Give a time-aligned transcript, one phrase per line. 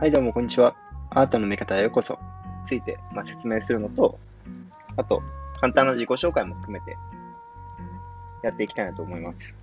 [0.00, 0.74] はい、どうも、こんにちは。
[1.10, 2.18] アートの見方へようこそ。
[2.64, 4.18] ついて、まあ、説明するのと、
[4.96, 5.22] あと、
[5.60, 6.96] 簡単な自己紹介も含めて、
[8.42, 9.54] やっていきたいなと思います。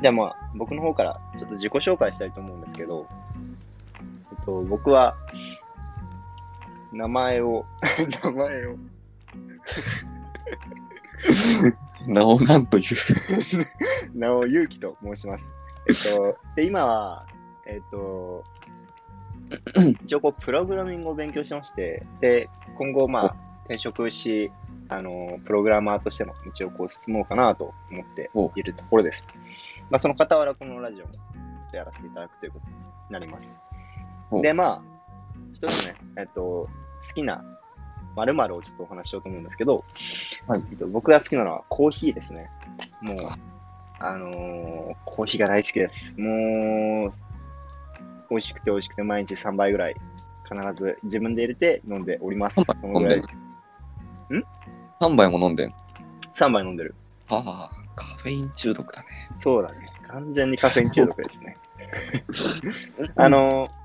[0.00, 3.06] じゃあまあ、僕の方からちょっと自己紹介したいと思うんですけど、
[4.30, 5.16] えっと、僕は、
[6.92, 7.66] 名前を、
[8.24, 8.76] 名前を、
[12.06, 12.84] なおなんという？
[14.18, 15.50] 名をゆうきと申します。
[15.88, 17.26] えっと、で、今は、
[17.66, 18.44] えっと、
[20.04, 24.50] 一応こう、プログラミングを勉強してまして、で、今後、まあ、転職し、
[24.88, 29.26] あの、プログラマーとしての道をこう進もうかなと思っているところです。
[29.90, 31.20] まあ、その傍ら、このラジオもちょ
[31.68, 32.76] っとやらせていただくということに
[33.10, 33.58] なります。
[34.30, 34.82] おで、まあ、
[35.52, 36.68] 一つね、えっと、好
[37.14, 37.44] きな
[38.16, 39.84] 〇〇をちょっとお話ししようと思うんですけど、
[40.46, 42.50] はいえっと僕が好きなのはコーヒーですね。
[43.00, 43.16] もう、
[44.00, 46.14] あのーコーヒーが大好きです。
[46.18, 47.10] もう、
[48.30, 49.96] 美味しくて美味しくて毎日3杯ぐらい
[50.44, 52.60] 必ず自分で入れて飲んでおります。
[52.60, 53.36] 3そのぐらい杯
[54.30, 54.44] 飲んでん
[55.00, 55.74] 3杯も飲んでん。
[56.34, 56.94] 3杯飲んでる。
[57.28, 59.08] はあ、カフェイン中毒だね。
[59.36, 59.92] そうだね。
[60.08, 61.58] 完全にカフェイン中毒ですね。
[63.16, 63.78] あのー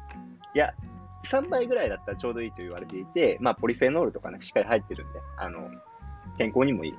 [0.55, 0.73] いや、
[1.23, 5.69] 3杯ぐらいだったらちょうどいいと言われていて、まあ、ポリフェノールとかね、しっかり入ってるんで、あの、
[6.37, 6.93] 健康にもいい。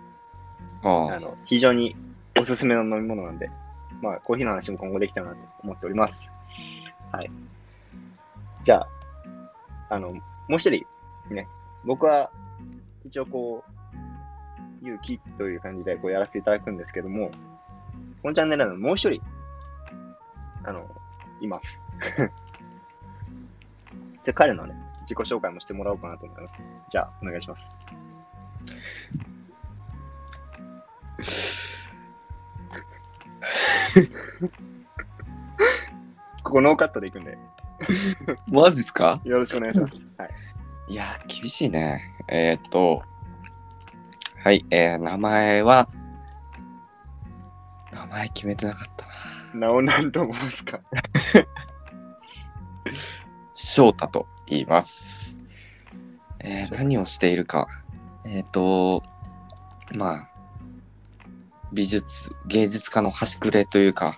[0.82, 1.96] ああ、あの、非常に
[2.40, 3.50] おすすめの飲み物なんで、
[4.02, 6.32] まあ、コーヒーの話も今後できたらなと思っております。
[7.14, 7.30] はい。
[8.64, 8.88] じゃあ、
[9.90, 10.20] あの、も
[10.50, 10.84] う一人、
[11.30, 11.46] ね、
[11.84, 12.30] 僕は、
[13.04, 13.62] 一応こ
[14.82, 17.30] う、勇気という感じでこうやらせていただくんですけども、
[18.22, 19.22] このチャンネルのもう一人、
[20.64, 20.90] あの、
[21.40, 21.80] います。
[24.22, 26.66] じゃあ彼のね、自己紹介もしてもらおうかなと思います。
[26.88, 27.70] じゃあ、お願いします。
[36.54, 37.36] ここノーカットでいくんで、
[38.46, 39.20] マジっすか？
[39.24, 39.96] よろしくお願いします。
[40.16, 40.30] はい。
[40.86, 42.00] いやー、厳しいね。
[42.28, 43.02] えー、っと、
[44.40, 45.88] はい、えー、名前は、
[47.90, 49.04] 名前決めてなかった
[49.58, 49.66] な。
[49.66, 50.78] なおなんと申すか。
[53.54, 55.36] 翔太と言います。
[56.38, 57.66] えー、何をしているか。
[58.24, 59.02] えー、っと、
[59.96, 60.28] まあ、
[61.72, 64.14] 美術、芸術家の端くれというか、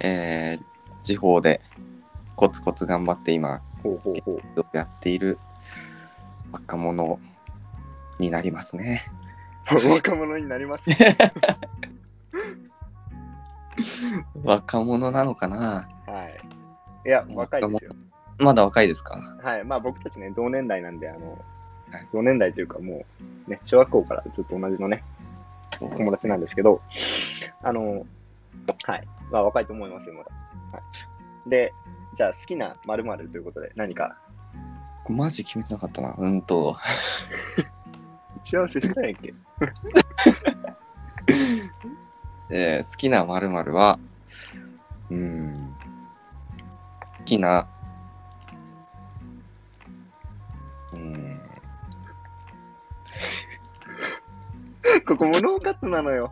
[0.00, 0.71] えー、
[1.02, 1.60] 地方で
[2.36, 4.64] コツコツ頑張って今、ほうほうほう。
[4.72, 5.38] やっている
[6.52, 7.18] 若者
[8.18, 9.02] になりますね。
[9.88, 10.90] 若者になります？
[14.44, 15.88] 若者なのかな？
[16.06, 17.08] はい。
[17.08, 17.94] いや、若いですよ。
[18.38, 19.18] まだ若いですか？
[19.42, 19.64] はい。
[19.64, 21.32] まあ僕たちね、同年代なんで、あの、
[21.90, 23.04] はい同年代というかも
[23.46, 25.04] う、ね、小学校からずっと同じのね、
[25.78, 26.80] 友達なんですけど、
[27.62, 28.06] あの、
[28.84, 29.06] はい。
[29.30, 30.30] まあ若いと思いますよ、まだ。
[30.72, 30.82] はい。
[31.50, 31.74] で、
[32.14, 34.16] じゃあ好きな〇〇ということで何か？
[35.08, 36.14] マジ決めてなかったな。
[36.16, 36.76] うんと、
[38.44, 39.34] 幸せしたんやっけ？
[42.50, 43.98] えー好きな〇〇は、
[45.10, 45.76] うーん、
[47.18, 47.66] 好きな、
[50.92, 51.40] うーん、
[55.06, 56.30] ここもノーカットなのよ。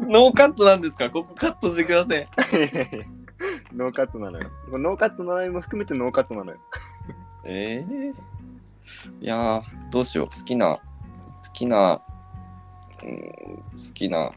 [0.00, 1.08] ノーカットなんですか？
[1.10, 2.28] ここカットしてください。
[3.72, 4.48] ノーカットなのよ。
[4.70, 6.58] ノーカットの内も含めてノーカットなのよ。
[7.44, 8.14] ええ
[9.20, 10.26] いやー、どうしよう。
[10.26, 10.82] 好きな、好
[11.52, 12.02] きな、
[13.02, 13.62] うーん、好
[13.94, 14.34] きな、好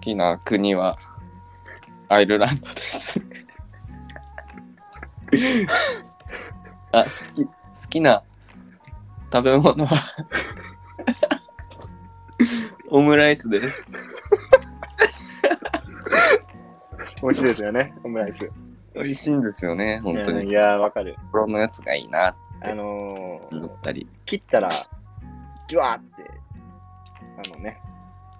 [0.00, 0.96] きな国は、
[2.08, 3.20] アイルランドです。
[6.92, 7.50] あ、好き、好
[7.88, 8.24] きな
[9.32, 9.96] 食べ物は、
[12.90, 13.86] オムライスです。
[17.22, 18.50] 美味しいですよね、オムライス。
[18.94, 20.40] 美味しいんですよね、本当に。
[20.40, 21.16] うんいやー、わかる。
[21.30, 24.06] プロのやつがいいなあのー、思ったり。
[24.26, 24.68] 切ったら、
[25.68, 26.30] ジュワーって、
[27.52, 27.80] あのね、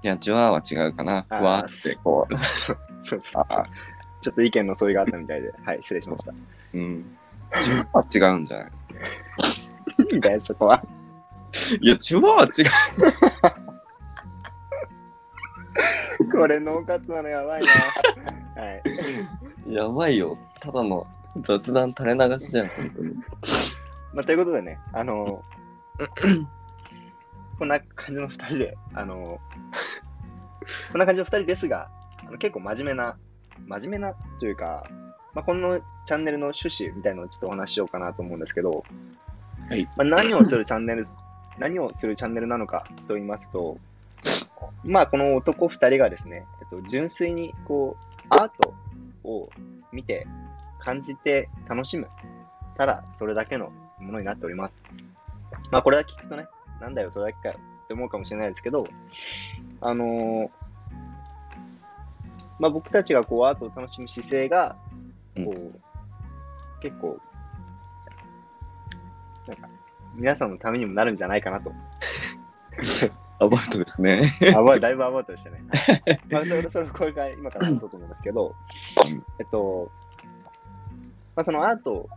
[0.03, 1.27] いや、ジュワーは違うかな。
[1.29, 2.35] ふわってこう。
[3.05, 3.39] そうです。
[3.39, 3.65] あ
[4.23, 6.33] ちょっと意見の相違があったみたいで、はい、失礼しました。
[6.75, 7.17] うん。
[7.63, 8.71] ジュワーは違うんじゃない？
[10.11, 10.83] いいんだよ、そこは。
[11.81, 13.71] いや、ジュワーは違う。
[16.31, 17.63] これノーカットなのやばい
[18.55, 18.63] な。
[18.63, 18.73] は
[19.69, 19.73] い。
[19.73, 20.37] やばいよ。
[20.61, 21.07] ただの
[21.41, 23.15] 雑談垂れ流しじゃん、本当に。
[24.13, 26.47] まあ、ということでね、あのー
[27.59, 29.61] こんな感じの二人で、あのー
[30.93, 31.89] こんな感じの二人ですが、
[32.27, 33.17] あの結構真面目な、
[33.67, 34.87] 真面目なというか、
[35.35, 38.85] まあ、このチャンネルの趣旨みたいなのをちょっとお話ししようかなと思うんですけど、
[39.69, 41.05] はいまあ、何をするチャンネル、
[41.59, 43.79] 何をするチャンネルなのかと言いますと、
[44.85, 48.75] まあ、この男二人がですね、えっと、純粋に、こう、アート
[49.25, 49.51] を
[49.93, 50.27] 見て、
[50.81, 52.09] 感じて楽しむ。
[52.77, 54.77] ただ、それだけのものになっております。
[55.71, 56.47] まあ、これだけ聞くとね、
[56.81, 58.89] なんだよ、それだけかよって思うかもしれないですけど、
[59.81, 60.51] あのー
[62.59, 64.77] まあ、僕たちがこうアートを楽しむ姿勢が、
[65.37, 67.19] こう、結構、
[69.47, 69.69] なんか、
[70.15, 71.73] 皆さんのためにもなるんじゃないかなと。
[73.41, 74.39] アバウトですね。
[74.55, 75.63] あ、まあ、だいぶアバウトでしたね。
[75.71, 78.55] は いまあ、それ、それ、これから今から話そうと思うんですけど、
[79.39, 79.91] えっと、
[81.35, 82.09] まあ、そのアート、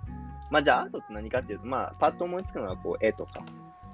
[0.51, 3.43] まあ、じゃあアートって何かっていうと、まあ、パッと思いつくのは、こう、絵とか、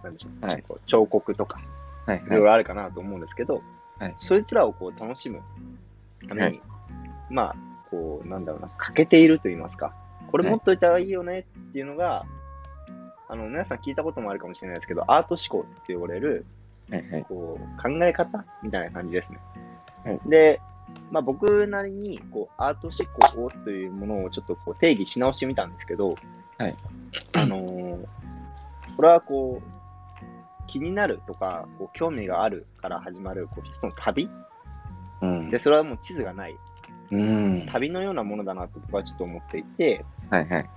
[0.03, 0.63] なんでしょう、はい。
[0.87, 1.61] 彫刻とか、
[2.05, 2.29] はいい。
[2.29, 3.61] ろいろあるかなと思うんですけど、
[3.99, 4.13] はい。
[4.17, 5.41] そいつらをこう楽しむ
[6.27, 6.61] ために、はい。
[7.29, 7.55] まあ、
[7.91, 9.93] こう、なんだろうな、欠けていると言いますか、
[10.31, 12.25] これ持っといた方がいいよねっていうのが、
[13.27, 16.45] あの、皆さん聞いたこともあるかもしれないですけど、アート思考って呼ばれる、
[16.91, 17.25] はいはい。
[17.25, 19.39] こう、考え方みたいな感じですね。
[20.03, 20.61] はいで、
[21.11, 26.15] まあ僕なりに、こう、アート思考をというものをちょっとこう定義し直してみたんですけど、
[26.57, 26.75] はい。
[27.33, 28.05] あのー
[28.95, 34.29] これはこう、気になるとか、こう興味があるから始まる、こう一つの旅
[35.21, 35.51] うん。
[35.51, 36.57] で、それはもう地図がない、
[37.11, 37.65] うん。
[37.71, 40.69] 旅のようなものだなと僕はちょっと思っていて、はいはい。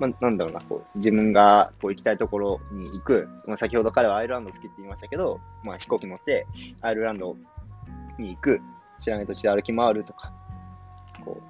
[0.00, 3.28] まあ、なんだろうな、こう、自分がこう行きたいところに行く。
[3.46, 6.46] まあ、先ほど彼はアイルランド好きって言いましたけど、まあ、飛行機乗って
[6.80, 7.36] アイルランド
[8.18, 8.60] に行く。
[9.00, 10.32] 知らない土地で歩き回るとか、
[11.24, 11.40] こ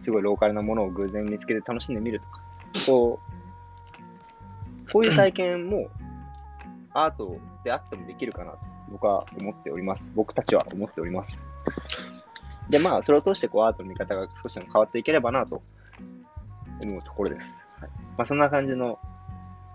[0.00, 2.40] う、すごいローカルなものを偶然見つけて楽しんでみるとか、
[2.86, 3.18] こ
[4.86, 5.88] う、こういう体験も
[6.94, 8.58] アートであってもできるかなと
[8.90, 10.10] 僕は思っております。
[10.14, 11.42] 僕たちは思っております。
[12.70, 15.62] で、まあ、それを通してこうアートの見方が少しでも変わっていければなと
[16.80, 17.60] 思うところです。
[17.80, 18.98] はいまあ、そんな感じの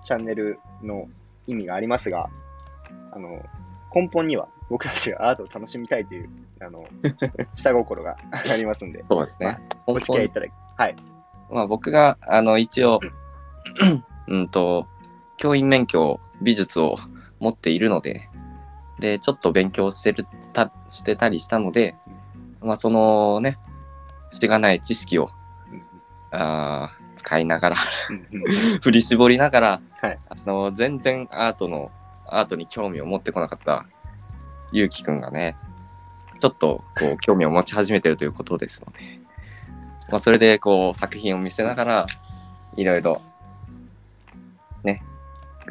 [0.03, 1.07] チャンネルの
[1.47, 2.29] 意味がありますが、
[3.11, 3.43] あの、
[3.93, 6.29] 根本には僕たちがアートを楽しみたいという、
[6.61, 6.85] あの、
[7.55, 9.59] 下心がありますんで、そうですね。
[9.85, 10.95] お付き合いいただき、はい。
[11.51, 12.99] まあ僕が、あの、一応、
[14.27, 14.87] うんと、
[15.37, 16.97] 教員免許、美術を
[17.39, 18.29] 持っているので、
[18.99, 21.95] で、ちょっと勉強してる、た、してたりしたので、
[22.61, 23.57] まあそのね、
[24.29, 25.40] しがない知識を、うん
[26.31, 27.75] あー使いながら、
[28.09, 31.91] うん振り絞りながら、はいあの、全然アートの、
[32.25, 33.85] アートに興味を持ってこなかった
[34.71, 35.55] ゆうきくんがね、
[36.39, 38.99] ちょっとこう興味を持ち始めてるということですので、
[40.09, 42.05] まあ、それでこう作品を見せながら、
[42.75, 43.21] いろいろ、
[44.83, 45.03] ね、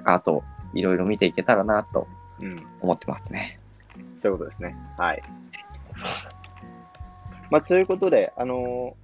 [0.04, 0.42] アートを
[0.74, 2.06] いろいろ見ていけたらなと
[2.40, 3.60] うん、思ってますね。
[4.18, 4.76] そういうことですね。
[4.96, 5.22] はい。
[7.50, 8.99] まあ、ということで、あのー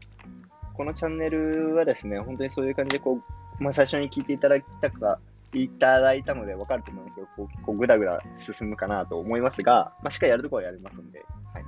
[0.77, 3.21] このチャンネルはですね、本当にそういう感じで、こ
[3.59, 5.19] う、まあ、最初に聞いていただいたか、
[5.53, 11.25] いただいたので分かると思うんですけど、こう、こうぐだぐだ進むかなと思いますが、まあ、しっかりやるところはやりますんで、
[11.55, 11.65] はい。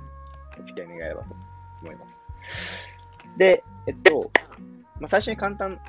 [0.61, 1.35] お付き合い願えればと
[1.81, 2.19] 思います。
[3.37, 4.31] で、えっと、
[4.99, 5.79] まあ、最初に簡単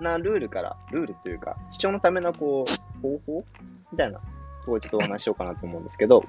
[0.00, 3.44] なルールから、ルールというか、視聴のためのこう、方法
[3.90, 4.24] みたいなと
[4.66, 6.24] ころちょっとお話しようかなと思うんですけど、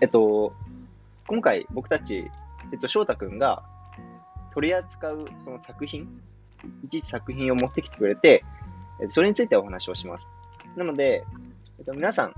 [0.00, 0.52] えっと、
[1.26, 2.30] 今回僕たち、
[2.72, 3.62] えっと、翔太くんが
[4.56, 6.08] 取り扱うその作品、
[6.82, 8.42] 一作品を持ってきてくれて、
[9.10, 10.30] それについてお話をします。
[10.76, 11.26] なので、
[11.78, 12.34] えっと、皆さん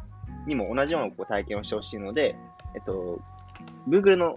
[0.48, 2.34] にも同じようなこう体験をしてほしいので、
[2.74, 3.20] えっと、
[3.88, 4.34] Google の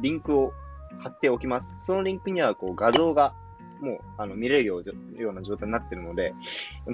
[0.00, 0.52] リンクを
[0.98, 1.76] 貼っておきます。
[1.78, 3.34] そのリンクにはこう画像が
[3.80, 6.34] もうあの見れるようような状態になっているので、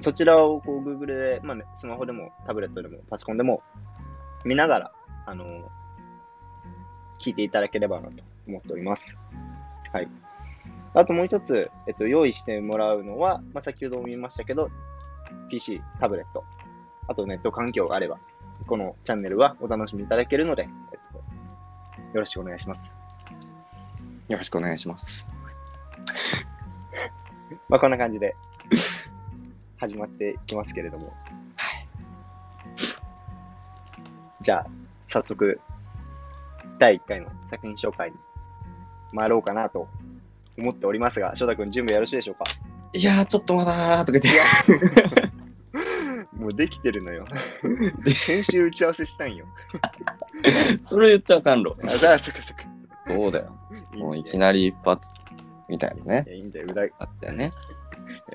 [0.00, 3.62] そちらをこう Google で、まあね、スマホでもタブレットでもパソコンでも
[4.44, 4.92] 見ながら、
[5.25, 5.70] あの
[7.18, 9.16] 聞いていただければなと思っております。
[9.92, 10.09] はい。
[10.94, 14.70] あともう一つ、えっと、用意してもらうのは、まあ、先ほども言いましたけど、
[15.49, 16.44] PC、タブレット、
[17.09, 18.18] あとネット環境があれば、
[18.66, 21.18] このチャンネルはお楽しみいただけるので、えっと、
[22.14, 22.90] よろしくお願いします。
[24.28, 25.26] よろしくお願いします。
[27.68, 28.37] まあ、こんな感じで
[29.78, 31.12] 始まっていきますけれども。
[34.40, 34.66] じゃあ、
[35.06, 35.61] 早速、
[36.78, 38.16] 第1回の作品紹介に
[39.12, 39.88] 参ろうかなと
[40.59, 42.45] 思っておりますが、翔太君準備よろしいでしょうか？
[42.93, 45.31] いやー、ちょっとまだーとか言って。
[46.37, 47.26] もうできてるのよ。
[48.14, 49.45] 先週打ち合わせしたんよ。
[50.81, 51.76] それ言っちゃあかんろ。
[51.83, 52.64] あ、だ、そっかそっか。
[53.07, 53.57] そうだよ。
[53.95, 55.09] もういきななり一発
[55.69, 56.25] みたいなね。
[56.26, 56.67] いや、いいんだよ。
[56.71, 57.52] 裏あったよね。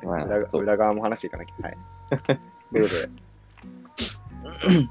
[0.03, 1.67] まあ裏そう裏側も話していかなきゃ。
[1.67, 1.77] はい。
[2.72, 2.96] ということ
[4.70, 4.88] で、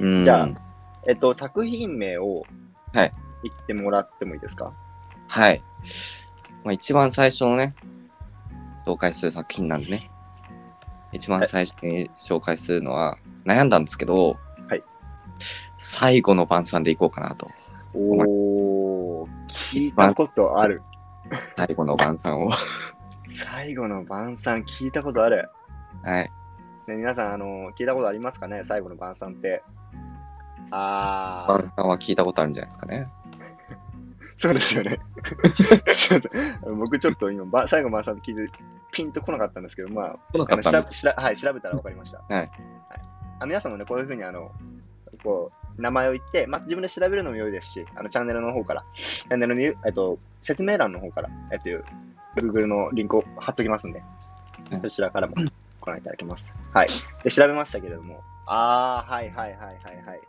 [0.00, 0.48] うんじゃあ
[1.08, 2.46] えっと、作品名を
[2.92, 4.72] はい言ってもらってもいいですか？
[5.28, 5.62] はい。
[6.64, 7.74] まあ、一番最初のね、
[8.86, 10.10] 紹介する作品なんでね。
[11.12, 14.36] 一番最初に紹介するのは、悩んだんですけど、
[14.68, 14.82] はい。
[15.78, 17.48] 最後の晩餐でいこうかなと。
[17.94, 20.82] おー、聞いたことある。
[21.56, 22.50] 最後の晩餐を。
[23.28, 25.50] 最後の晩餐聞いたことある。
[26.02, 26.32] はい。
[26.86, 28.62] ね、皆さん、あの、聞いたことありますかね？
[28.64, 29.62] 最後の晩餐って。
[30.70, 33.08] あー、晩餐は聞いたことあるんじゃないですかね。
[34.38, 34.98] そうですよね。
[35.96, 36.28] すいま
[36.64, 38.52] せん僕ちょっと今、ば最後の晩餐って聞いて、
[38.92, 40.98] ピンとこなかったんですけど、まあ、来なかあのったんです。
[40.98, 42.22] しらしらはい、調べたら分かりました。
[42.28, 42.50] はい
[43.40, 44.50] あ皆さんもね、こういうふうに、あの、
[45.22, 51.68] こう、名前を言って、まあ、自分で調べるのも良いですし、あの、チャンネルの方から、チャンネルに、えっと、説明欄の方から、えっと、
[52.40, 54.02] Google のリンクを貼っときますんで、
[54.72, 55.36] うんそちらからも
[55.80, 56.52] ご覧いただけます。
[56.74, 56.88] はい。
[57.22, 60.20] で、調べましたけれども、あー、はいはいはいはいはい。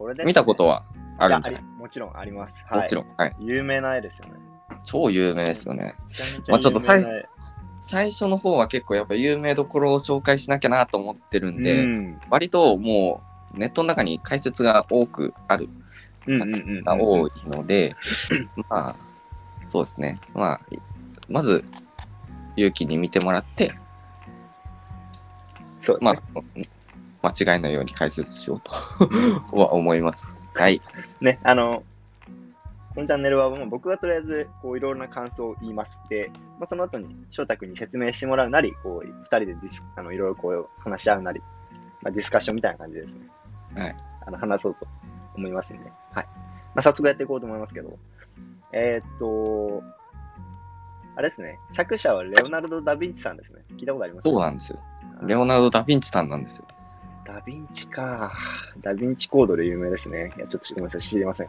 [0.00, 0.84] これですね見たことは
[1.18, 1.62] あるんじゃない？
[1.62, 2.64] もちろんあります。
[2.66, 2.82] はい。
[2.84, 3.06] もちろん。
[3.18, 3.36] はい。
[3.38, 4.34] 有名な絵ですよね。
[4.82, 5.94] 超有名ですよね。
[6.48, 7.28] まあちょっと有名な絵
[7.82, 13.22] 最初の方は結構やっぱ有名どころを紹介しなきゃなと思ってるんで、うん割とも
[13.54, 15.68] うネットの中に解説が多くある
[16.26, 17.94] うんうんうんうんが多いので、
[18.68, 18.96] まあ、
[19.64, 20.20] そうですね。
[20.34, 20.60] まあ、
[21.28, 21.64] まず、
[22.56, 23.74] 勇気に見てもらって、
[25.80, 26.14] そう、まあ、
[27.22, 28.72] 間違いないように解説しようと
[29.56, 30.38] は思います。
[30.54, 30.80] はい。
[31.20, 31.82] ね、あの、
[32.94, 36.02] このチャンネルはもう僕がとりあえずこういろいろな感想を言います。
[36.08, 41.40] で、まあ、その後に翔太君に説明してもらうなり、こう二人でディスあのいろいろこう話し合うなり、
[42.02, 43.26] まあ、ディスカッションみたいな感じですね。
[43.76, 43.96] はい。
[44.26, 44.86] あの話そうと
[45.36, 46.24] 思いますんで、はい。
[46.74, 47.98] まあ、早速やっていこうと思いますけど、
[48.72, 49.82] えーっと、
[51.16, 53.62] あれですね、作者はレオナルド・ダ・ヴィンチさんですね。
[53.76, 54.24] 聞いたことあります？
[54.24, 54.78] そうなんですよ。
[55.22, 56.64] レオナルド・ダ・ヴィンチさんなんですよ。
[57.30, 58.32] ダ・ヴィンチか。
[58.80, 60.32] ダ・ヴィンチコードで有名ですね。
[60.36, 61.48] いや、ちょっとごめんなさい、知りません。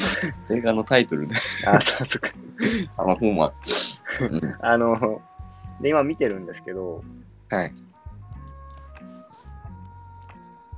[0.50, 2.30] 映画のタイトルで、あ、そうそうか。
[2.96, 3.18] あの
[4.60, 5.22] あの、
[5.82, 7.04] で、今見てるんですけど、
[7.50, 7.74] はい。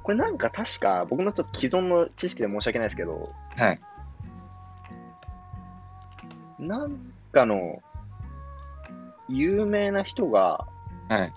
[0.02, 3.80] これなんか確か、僕のちょっと既存の知識で申し訳ないですけど、はい。
[6.58, 7.82] なんかの、
[9.28, 10.66] 有名な人が、
[11.08, 11.32] はい。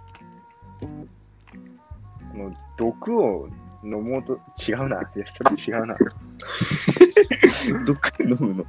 [2.33, 3.49] あの毒を
[3.83, 5.01] 飲もうと、違うな。
[5.01, 5.95] いや、それ違うな。
[7.85, 8.65] どっかで飲むの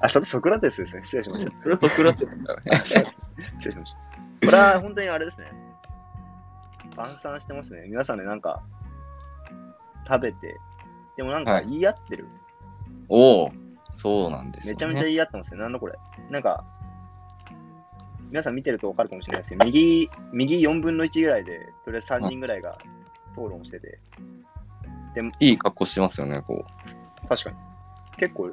[0.00, 1.02] あ、それソクラテスですね。
[1.04, 1.52] 失礼しました。
[1.62, 3.98] それはソクラテスだよね 失礼しました。
[4.46, 5.52] これは本当にあれですね。
[6.96, 7.86] 晩餐してますね。
[7.88, 8.62] 皆さんね、なんか、
[10.06, 10.58] 食べて、
[11.16, 12.28] でもなんかはい言い合ってる。
[13.08, 13.52] おお、
[13.90, 14.72] そうなんですよ、ね。
[14.72, 15.60] めちゃめちゃ言い合ってますね。
[15.60, 15.98] なんだこれ。
[16.30, 16.64] なんか、
[18.30, 22.78] 皆さん見てると分かるかもしれないですけど、右、右4分の1ぐらいで、とりあえず3人ぐらいが
[23.38, 23.98] 討論してて、
[25.40, 26.64] いい格好してますよね、こ
[27.28, 27.56] 確かに。
[28.16, 28.50] 結構、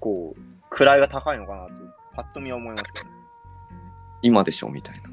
[0.00, 0.40] こう、
[0.70, 1.72] 位が高いのかなと、
[2.14, 3.12] パッと見は思いますけどね。
[3.12, 3.18] う。
[4.22, 5.10] 今でしょ、みたいな。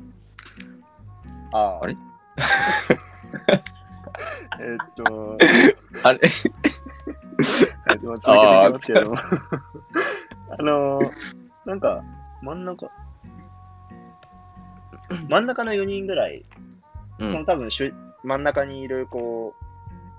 [1.53, 1.83] ああ。
[1.83, 1.95] あれ？
[4.59, 5.37] えーっと、
[6.03, 6.19] あれ？
[7.87, 9.17] はい、でも続けていきますけれども。
[10.59, 12.03] あのー、なんか、
[12.41, 12.89] 真ん中、
[15.29, 16.45] 真ん中の4人ぐらい、
[17.19, 17.45] そのうん。
[17.45, 17.93] 多分しゅ、
[18.23, 19.55] 真ん中にいる、こ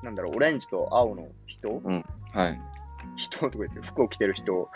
[0.02, 1.80] う、なんだろう、オレンジと青の人？
[2.32, 2.60] はい。
[3.16, 3.38] 人？
[3.38, 4.68] とか言って、服を着てる人？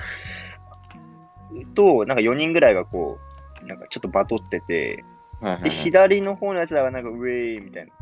[1.75, 3.19] と、なんか4人ぐらいがこ
[3.63, 5.05] う、なんかちょっとバトってて、
[5.41, 7.93] で、はいはいはい、左の方のやつらがなんかウェーイみたいな。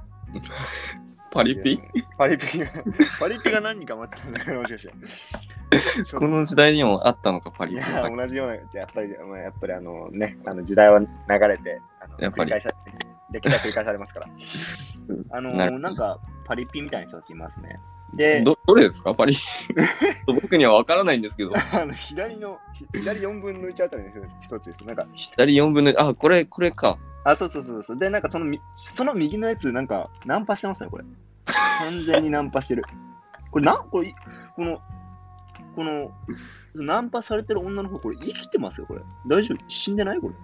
[1.30, 1.78] パリピ？
[2.16, 2.66] パリピが、
[3.18, 4.94] パリピが何人か待ってたんだから、もしかして。
[6.14, 11.06] この時代にもあったのか、パリピいや、同じような、じゃあやっぱり、まあ、やっぱりあのね、あの時代は流
[11.48, 12.52] れて、あのやっぱり。
[12.52, 12.70] 繰り返さ
[13.34, 14.28] 歴史は繰り返されますから。
[15.30, 17.80] あのなるなんか、パリピみたいな人たちいますね。
[18.14, 19.12] で、ど、どれですか？
[19.14, 19.36] パリ
[20.26, 21.52] 僕には分からないんですけど。
[21.74, 24.10] あの左の、ひ左4分の1あたりの
[24.40, 24.84] 一つです。
[24.84, 26.98] なんか、左4分の、あ、これ、これか。
[27.24, 27.98] あ、そうそうそうそう。
[27.98, 31.04] で、なんかそのみ、その右のやつ、なんか、ナンパしてますね、これ。
[31.46, 32.84] 完全にナンパしてる。
[33.50, 34.14] これ、な、これ、
[34.54, 34.80] この、
[35.74, 36.12] この、
[36.76, 39.00] ナンパされてる女の子、これ生きてますよ、これ。
[39.26, 39.64] 大丈夫？
[39.68, 40.20] 死んでない？
[40.20, 40.34] これ。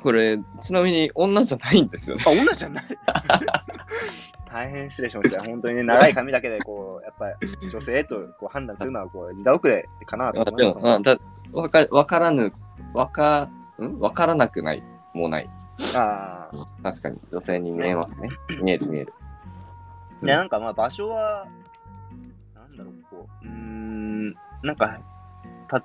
[0.00, 2.24] これ、ちなみに女じゃないんですよね。
[2.26, 2.84] あ、女じゃない
[4.50, 5.42] 大変失礼しました。
[5.42, 7.30] 本当にね、長い髪だけで、こう、やっぱ
[7.62, 10.78] り女性とこう判断するのは、こう、時代遅れかなと思います。
[10.78, 11.18] もあだ
[11.52, 12.52] わかわからぬ、
[12.94, 13.48] わか、
[13.80, 13.98] ん？
[13.98, 14.82] わからなくない、
[15.14, 15.50] もうない。
[15.94, 16.66] ああ。
[16.82, 18.28] 確かに、女性に見えますね。
[18.60, 19.12] 見える見える。
[19.16, 21.46] うんで、なんかまあ場所は、
[22.54, 25.00] なんだろう、こう、うーん、なんか、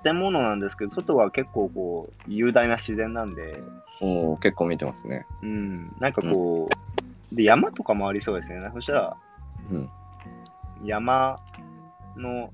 [0.03, 3.62] 建物なんですけど、外は結構こう、雄大な自然なんで、
[4.01, 5.25] おー結構見てますね。
[5.41, 6.67] うん、なんかこ
[7.32, 8.60] う、で、山とかもありそうですね。
[8.74, 9.17] そしたら、
[9.72, 9.89] うん。
[10.84, 11.39] 山
[12.17, 12.51] の、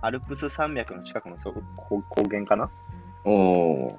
[0.00, 2.70] アルプス山脈の近くのそう高高原かな？
[3.24, 3.96] おー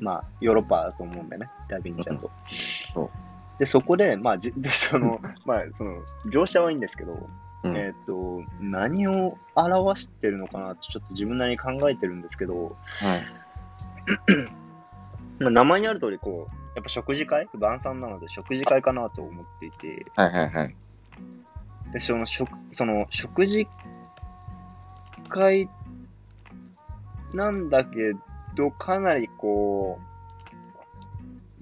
[0.00, 3.10] まあ、ヨーロッパだと思うんでね、ダヴィンチだとそう。
[3.58, 7.26] で、そこで、まあ、じでその、まあ、その、描写はいいんですけど、うん
[7.74, 13.22] えっ、と、何を表してるのかなってちょっと自分なりに考えてるんですけど、はい。
[15.40, 20.76] まあ、名前にある通り、こう、やっぱ食事会晩餐なので食事会かなと思っていて、はいはいはい。
[21.92, 23.66] で、その食、その食事
[25.28, 25.68] 会
[27.32, 28.12] なんだけ
[28.54, 29.98] ど、かなりこ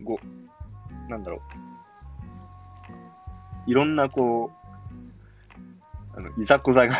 [0.01, 0.19] う、ご、
[1.09, 1.41] なんだろう。
[3.67, 4.64] いろんなこう、
[6.17, 6.97] あの、いざこざが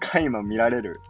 [0.00, 1.00] 垣間見られる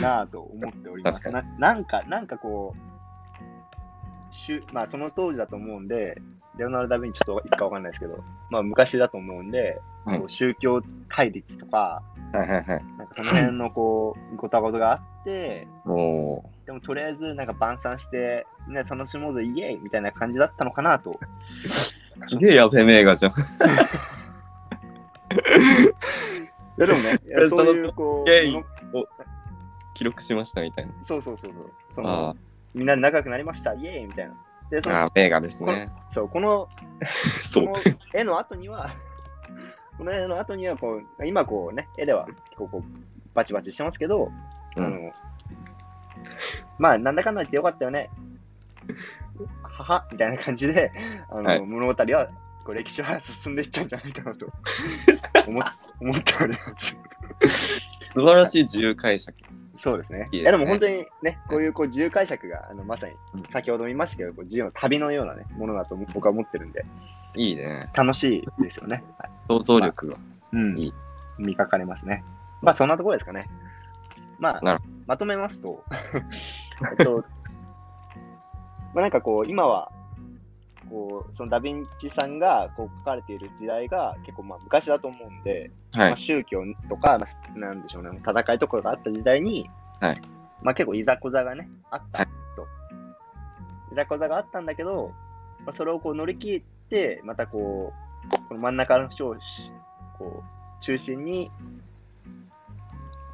[0.00, 1.30] なぁと思っております。
[1.30, 6.20] 確ななんか、なんかこう、しゅまあその当時だと思うんで、
[6.56, 12.02] レオナルド・ダ・ヴィンチちょっといつかわかんないですけど、まあ昔だと思うんで、はいこう宗教対立とか、
[12.32, 12.64] はいはいはい。
[12.96, 16.42] なんかその辺のこう、ごたごたがあって、おー。
[16.66, 21.18] でもとりあえずなんか晩餐して、みんなで楽しもうぜ、イエイみたいな感じだったのかなと。
[22.28, 23.32] すげえやべえ名画じゃん。
[26.78, 28.52] いやでもね、 いやそういうこう、
[28.92, 29.06] もの
[29.94, 30.92] 記録しましたみたいな。
[31.02, 32.36] そうそうそうそう、そあの
[32.72, 34.34] みんなで仲良くなりました、イエイみたいな。
[34.70, 35.90] で、そのあー、名画ですね。
[36.10, 36.68] そう、この
[37.10, 37.80] そうこの
[38.14, 38.90] 絵の後には、
[39.98, 44.30] この絵の後にはこう、今こうね、絵ではこうこうバチバチしてますけど、
[44.76, 45.12] うんあの、
[46.78, 48.10] まあ、なんだかんだ言ってよかったよね。
[49.62, 50.92] ははみたいな感じで、
[51.28, 52.28] あの、はい物語は、
[52.64, 54.46] こう歴史は進んでいったんじゃないかなと
[55.48, 55.62] 思っ
[56.00, 56.96] 思っております。
[58.14, 59.36] 素晴らしい自由解釈。
[59.76, 60.28] そうですね。
[60.32, 66.84] いいやでも本当にね、こういうこう自由解釈が、あのまさにうん先ほども言いましたけど、こう自由の旅のような、ね、ものだと僕は思ってるんで、
[67.36, 67.90] いいね。
[67.94, 69.04] 楽しいですよね。
[69.18, 70.18] はい想像力が。
[70.52, 70.94] うんいい
[71.38, 72.24] 見かかれますね。
[72.62, 73.48] まあそんなところですかね。
[74.38, 75.84] まあまとめますと、
[76.98, 77.24] えっと、
[78.94, 79.90] まあなんかこう、今は、
[80.90, 86.16] こう、そのダヴィンチさんがこう書かれている時代が結構まあ昔だと思うんで、はいまあ、。
[86.16, 89.68] 宗教とか、まあなんでしょうね、戦いとかがあった時代に、
[90.00, 90.20] はい
[90.62, 92.66] まあ結構いざこざがね、あったはいと。
[93.92, 95.12] いざこざがあったんだけど、
[95.64, 97.92] まあ、それをこう乗り切って、またこ
[98.26, 99.72] う、この真ん中の人をし
[100.18, 101.50] こう中心に、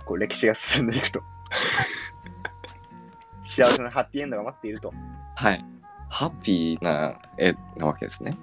[0.04, 1.22] こう歴史が進んでいくと。
[3.42, 4.92] 幸せなハッピーエンドが待っていると。
[5.36, 5.64] はい。
[6.14, 8.36] ハッピーな絵なわけですね。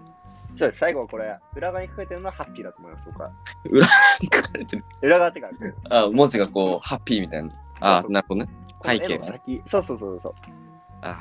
[0.58, 3.32] そうです、最後はこれ、裏側に書かれてるのはハッピーだと思います、僕は。
[3.66, 4.84] 書かれてる？
[5.02, 5.48] 裏側ってか、
[5.90, 7.52] あ、文字がこう、ハッピーみたいな。
[7.80, 8.50] あなるほどね。
[8.86, 9.26] 背景が
[9.66, 10.34] そうそうそうそう。
[11.02, 11.18] あ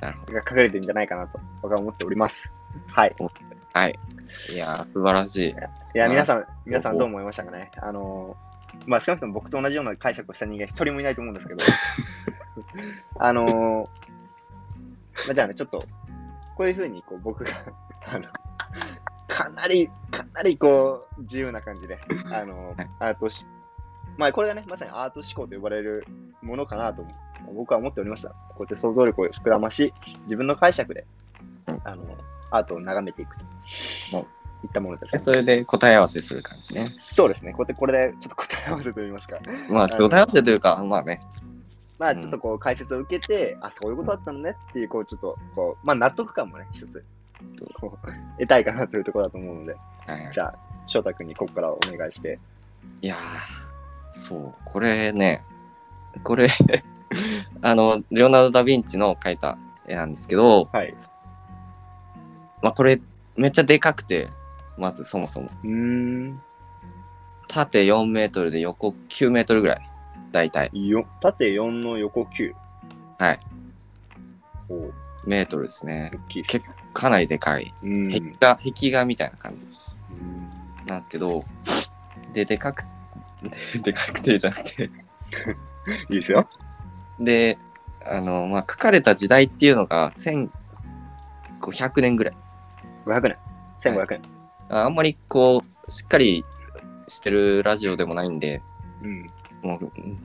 [0.00, 0.32] なるほど。
[0.32, 2.52] が書かれてるんじゃないかなと僕は思っております。
[2.88, 3.14] はい。
[3.72, 3.98] はい。
[4.52, 5.50] いやー、素晴らしい。
[5.50, 5.54] い
[5.94, 7.70] や、うん皆さん、皆さんどう思いましたかね？
[7.80, 11.64] あのー、まあ、少なくとも僕と同じような解釈をした人間一人もいないと思うんですけど、
[13.20, 13.88] あのー、
[15.26, 15.84] まあ、じゃあね、ちょっと、
[16.56, 17.50] こういうふうに、こう、僕が、
[18.06, 18.28] あの、
[19.28, 21.98] かなり、かなりこう、自由な感じで、
[22.32, 23.46] あのはい、アートし、
[24.16, 26.06] まあ、これがね、まさにアート思考と呼ばれる
[26.42, 27.06] ものかなと
[27.54, 28.28] 僕は思っております。
[28.28, 31.06] こうやって想像力を膨らまし、自分の解釈で、
[31.68, 32.04] うんあの、
[32.50, 33.44] アートを眺めていくと。
[34.18, 34.26] うん
[34.62, 35.18] いったものです、ね。
[35.18, 36.92] でそれで答え合わせする感じね。
[36.98, 37.52] そうですね。
[37.52, 39.38] こうやってこれでちょっと答え合わせといいますか。
[39.70, 41.22] まあ、の答え合わせというか、まあね。
[42.00, 47.04] まあうんちょっとこう解説を受けて、あ、そういうことだったのねっていう、こうちょっと、こう、まあ納得感もね、一つ、
[47.78, 48.08] こう、
[48.38, 50.54] 得たいかなというところだと思うので、はいじゃあ、
[50.86, 52.38] 翔太君にここからお願いして。
[53.02, 53.18] いやー、
[54.10, 55.44] そう、これね、
[56.24, 56.48] これ、
[57.60, 60.94] あの、レオナルド・ダ・ヴィンチの描いた絵なんですけど、はい。
[62.62, 62.98] まあ、これ、
[63.36, 64.30] めっちゃでかくて、
[64.78, 65.50] まずそもそも。
[65.64, 66.42] うーん。
[67.46, 69.89] 縦4メートルで横9メートルぐらい。
[70.30, 70.70] 大体。
[70.72, 72.54] よ縦4の横9。
[73.18, 73.40] はい。
[74.68, 74.94] おう
[75.26, 76.10] メートルですね。
[76.14, 77.74] 大きいです結かなりでかい。
[77.82, 78.10] うーん。
[78.10, 79.58] 壁画、壁画みたいな感じ
[80.12, 81.44] うんなんですけど、
[82.32, 82.84] で、でかく、
[83.42, 84.84] で でかくてじゃなくて、
[86.10, 86.46] いいですよ。
[87.18, 87.58] で、
[88.04, 92.36] あの、まあ、書かれた時代っていうのが1500年ぐらい。
[93.04, 93.36] 500年。
[93.82, 94.22] 1500年。
[94.70, 96.44] ああんまりこう、しっかり
[97.08, 98.62] してるラジオでもないんで、
[99.02, 99.30] うん。
[99.62, 100.18] もう、うん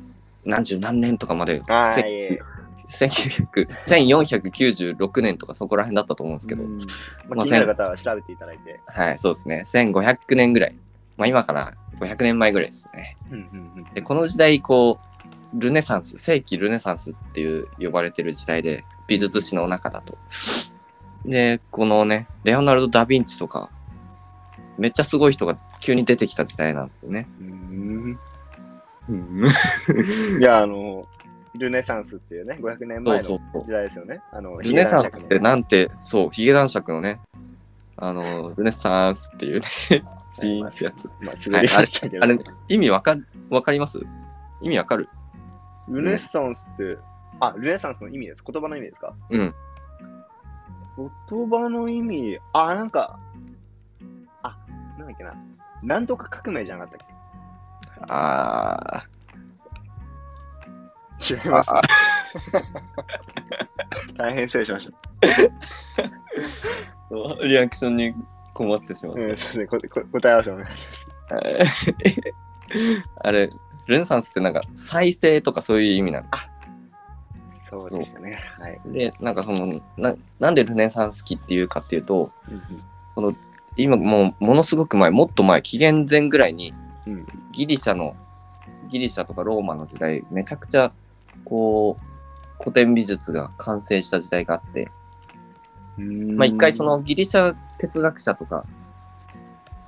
[0.45, 2.39] 何十何年とかまで、ああ、せいえいえ。
[2.87, 6.83] 1900 1496年とかそこら辺だったと思うんですけど、うんま
[7.31, 8.79] あまあ、気になる方は調べていただいて。
[8.85, 9.63] はい、そうですね。
[9.65, 10.75] 1500年ぐらい。
[11.17, 13.17] まあ今から500年前ぐらいですね。
[13.95, 20.17] で、この時代、こう、ルネサンス、世紀ルネサンスっていう呼ばれてる時代で、美術史の中だと。
[21.25, 23.71] で、このね、レオナルド・ダ・ヴィンチとか、
[24.77, 27.27] めっちゃすごい人が急に出てきた時代なんですよね。
[29.09, 29.43] うん
[30.39, 31.07] いや、あの、
[31.57, 34.21] ルネサンスっていうね、500年前のそうそうそう時代ですよね。
[34.31, 37.19] あの、ルネサンスってなんて、そう、ヒゲ男爵のね、
[37.97, 41.09] あの、ルネサンスっていうね、シーンってやつ。
[41.21, 42.37] まあ、滑りましたけど、あれ、
[42.67, 43.99] 意味わかる、わかります？
[44.61, 45.07] 意味わかる？
[45.87, 46.97] ルネサンスって、
[47.39, 48.43] あ、ルネサンスの意味です。
[48.45, 49.13] 言葉の意味ですか？
[49.29, 49.55] うん。
[51.29, 53.19] 言葉の意味、あ、なんか、
[54.43, 54.57] あ、
[54.97, 55.33] なんだっけな。
[55.83, 57.07] なんとか革命じゃなかったっ
[58.01, 59.05] あ
[61.19, 61.81] け違いーます、あ。
[64.17, 68.13] 大変失礼しましーリアクションに
[68.53, 69.19] 困ってしまた。
[69.19, 69.23] う。
[69.23, 69.67] うん、そうね。
[69.67, 71.07] ここ答え合わせお願いします。
[73.21, 73.49] あれ、
[73.87, 76.27] ルネサンスってなんか再生とかそういう意味なの？
[77.79, 78.39] そうでしたね。
[78.59, 78.79] はい。
[78.85, 83.37] で、なんかそのな、なんでルネサンス期っていうかっていうと、うん
[83.77, 86.73] 今もうものすごく前、もっと前、紀元前ぐらいに
[87.07, 87.27] うん。
[87.51, 88.15] ギリシャの、
[88.89, 90.91] ギリシャとかローマの時代、めちゃくちゃ、
[91.43, 92.05] こう、
[92.59, 94.91] 古典美術が完成した時代があって、
[95.97, 96.35] うん。
[96.37, 98.65] まあ一回その、ギリシャ哲学者とか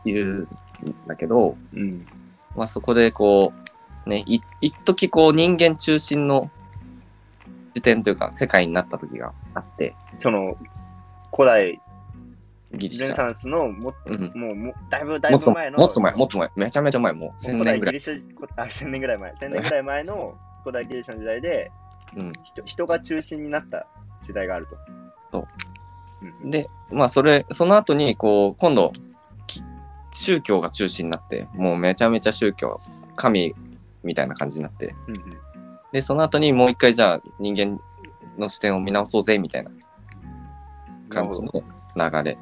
[0.06, 0.48] いる
[0.84, 2.06] んだけど、うん。
[2.56, 3.54] まあそこでこ
[4.06, 6.50] う、ね、い一時こう人間中心の
[7.74, 10.58] 時点というか世界になった時があって、その、
[11.32, 11.82] 古代
[12.74, 13.04] ギリシャ。
[13.06, 17.92] ルネサンスのも、うん、もう、もうだいぶ、だいもっとぶ前の、もっと前、もっと前、めちゃめちゃ前、もう1000古代年ぐらい。
[17.92, 19.32] ギリシャ、こあ、1000年ぐらい前。
[19.34, 21.72] 1000年ぐらい前の古代ギリシャの時代で、
[22.16, 23.88] うん、人人が中心になった
[24.22, 24.78] 時代があると。
[25.32, 25.48] そう
[26.44, 26.52] うん。
[26.52, 28.92] で、まあそれ、その後にこう、今度、
[29.46, 29.62] き
[30.12, 32.82] 宗教が中心になって、もうめちゃめちゃ宗教、
[33.16, 33.56] 神
[34.04, 35.48] みたいな感じになって、うん
[35.92, 37.80] で、その後にもう一回じゃあ人間
[38.38, 39.72] の視点を見直そうぜみたいな
[41.10, 41.64] 感じの
[41.96, 42.38] 流れ。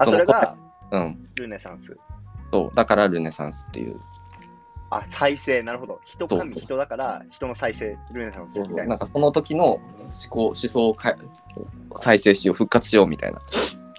[0.00, 0.56] あ、それが
[0.90, 1.28] うん。
[1.36, 1.96] ルネサンス。
[2.52, 2.76] そう。
[2.76, 4.00] だからルネサンスっていう。
[4.90, 6.00] あ、再生、なるほど。
[6.04, 8.84] 人神人だから、人の再生、ルネサンスみたいな。
[8.86, 9.82] なんかその時の思
[10.30, 11.16] 考、思想をかえ
[11.96, 13.40] 再生しよう、復活しようみたいな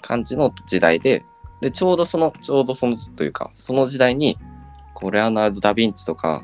[0.01, 1.23] 感じの時代で、
[1.61, 4.37] で、ちょうどその、ちょうどそのというか、その時代に、
[4.93, 6.43] こうレアナルド・ダ・ヴィンチとか、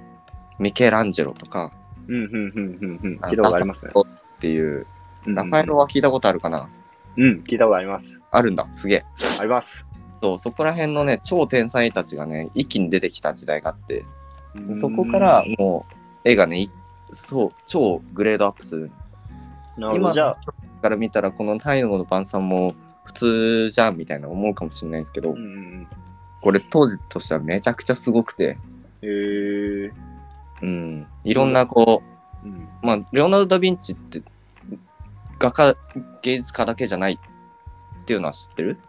[0.60, 1.74] ミケランジェロとか
[2.08, 3.16] うん、うん、うん、うん、うん。
[3.16, 3.92] いたことありますね。
[3.96, 4.88] っていう、
[5.26, 6.70] うんラファエロは聞いたことあるかな、
[7.18, 8.22] うん、聞いたことあります。
[8.32, 9.06] あるんだ、すげえ。
[9.40, 9.86] あります。
[10.22, 14.06] そう、そこら辺のね、超天才たちがね、一気に出てきた時代があって、
[14.80, 15.86] そこからも
[16.24, 16.72] う、絵がね、い
[17.14, 18.92] そう、超グレードアップする。
[19.78, 20.38] なるほど、今じゃあ、
[20.82, 25.36] から見たら、この太陽の晩餐も普通じゃんみたいな思うかもしれないんですけど、
[26.42, 28.58] これ当時としてはめちゃくちゃすごくて、
[29.02, 29.10] うん。
[29.10, 29.92] へえ。
[30.62, 32.02] うん、いろんなこ
[32.44, 32.52] うん。
[32.52, 34.22] う、まあ、レオナルド・ダ・ヴィンチって
[35.40, 35.76] 画家、
[36.22, 38.80] 芸術家だけじゃないっていうのは知ってる？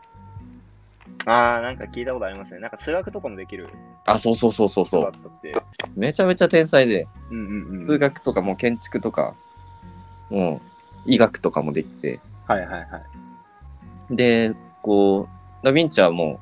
[1.26, 2.61] ああ、なんか聞いたことありますね。
[2.61, 3.68] なんか数学とかもできる
[4.06, 5.12] あ、そうそうそうそうそう。
[5.96, 7.87] めちゃめちゃ天才で、うんうんうん。
[7.87, 9.34] 数学とかも建築とか、
[10.30, 10.62] も
[11.06, 12.98] う医学とかもできて、はいはいは
[14.11, 14.16] い。
[14.16, 15.28] で、こ
[15.62, 16.40] う、ダ・ヴィンチはも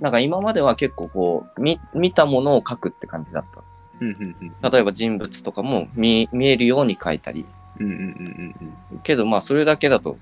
[0.00, 3.62] う、なんか今までは結構こう、見見たものを描くって感じだった。
[4.00, 4.70] うんうんうん。
[4.70, 7.46] 例えば人物とかも見見えるように描いたり、
[7.78, 8.54] うんうんうん
[8.92, 10.18] うんけどまあそれだけだと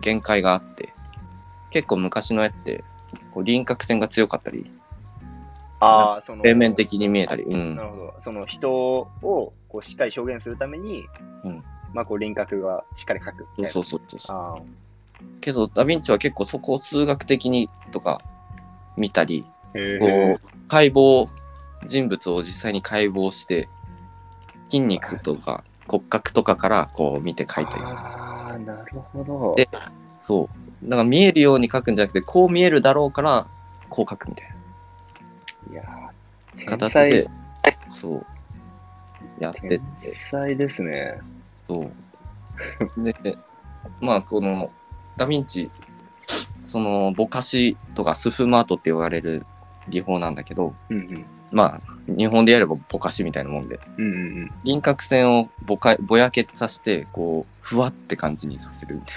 [0.00, 0.92] 限界があって、
[1.70, 2.84] 結構昔の絵って
[3.32, 4.70] こう輪郭線が強かったり、
[5.80, 6.42] ああ、その。
[6.42, 7.82] 平面的に見えたり、うんな。
[7.82, 8.14] るほど。
[8.20, 9.08] その人を
[9.68, 11.06] こうしっかり表現するために、
[11.44, 13.68] うんまあこう輪郭がしっかり描くみたいな。
[13.68, 14.36] そうそうそうそう。
[14.36, 14.62] あ
[15.40, 18.20] けどダ・ヴィンチは結構そこを数学的にとか
[18.96, 20.34] 見たり、こえ。
[20.34, 21.28] う解剖、
[21.86, 23.68] 人物を実際に解剖して、
[24.68, 27.82] 筋肉とか骨格とかからこう見て描いたり。
[27.84, 29.54] ああ、なるほど。
[29.56, 29.68] で
[30.16, 30.48] そ
[30.82, 30.88] う。
[30.88, 33.46] だから見えるように描くんじゃなくて、こう見えるだろうから、
[33.88, 34.56] こう描くみたい
[35.70, 37.28] いやー、な天才形で、
[37.72, 38.26] そう、
[39.38, 41.20] やってって、天才ですね。
[41.68, 41.90] そ
[42.96, 43.02] う。
[43.02, 43.38] で、
[44.00, 44.70] まあ、この、
[45.16, 45.70] ダヴィンチ、
[46.64, 49.46] その、ぼかしとかスフマートって言われる
[49.88, 51.26] 技法なんだけど、うんうん。
[51.50, 54.08] まあ、日本でやればぼかしみたいなもんで、うんう
[54.44, 59.16] ん輪郭線をぼかぼやけさせて、こう、ふわって感じにさせるみたい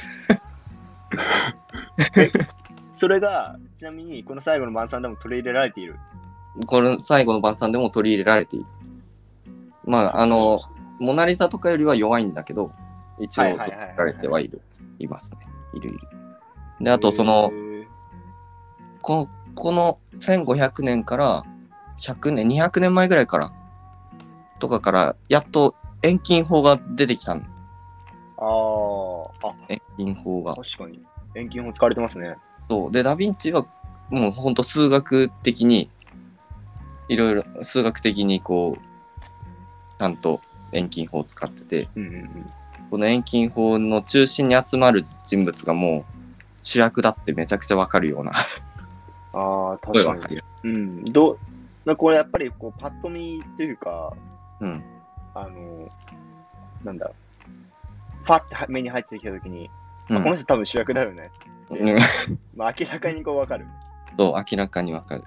[2.93, 5.95] それが、ちなみに、この最後の晩餐でも取り入れられている？
[6.57, 6.65] な。
[6.65, 8.65] これ、最後の晩餐でも取り入れられている。
[9.85, 10.57] まあ、あの、
[10.99, 12.71] モナリザとかよりは弱いんだけど、
[13.19, 14.61] 一応はい取り入れられてはいる。
[14.99, 15.39] いますね。
[15.73, 15.99] いるいる。
[16.81, 17.51] で、あと、その
[19.01, 21.43] この、この1500年から
[21.99, 23.51] 100年、200年前ぐらいから、
[24.59, 27.41] とかから、やっと遠近法が出てきたの。
[28.37, 30.55] あーあ、遠近法が。
[30.55, 31.01] 確かに。
[31.35, 32.37] 遠近法使われてますね。
[32.69, 32.91] そう。
[32.91, 33.65] で、ダヴィンチは、
[34.09, 35.89] もうほんと数学的に、
[37.09, 38.85] いろいろ数学的にこう、
[39.99, 42.53] ちゃんと遠近法を使ってて、うんうんうん。
[42.89, 46.19] この遠近法の中心に集まる人物がもう、
[46.63, 48.31] 主役だってめちゃくちゃわかるような
[49.33, 50.41] ああ、確かに。
[50.63, 51.03] うん。
[51.11, 51.37] ど
[51.85, 54.13] う、なこれやっぱりこう、パッと見というか、
[54.59, 54.83] うん。
[55.33, 55.89] あの、
[56.83, 57.11] なんだ、
[58.23, 59.69] ファって目に入ってきたときに、
[60.09, 61.31] うんあこの人多分主役だよね。
[61.69, 61.97] うん
[62.55, 63.67] まあ、明らかにこうわかる。
[64.17, 65.23] そう、明らかにわかる。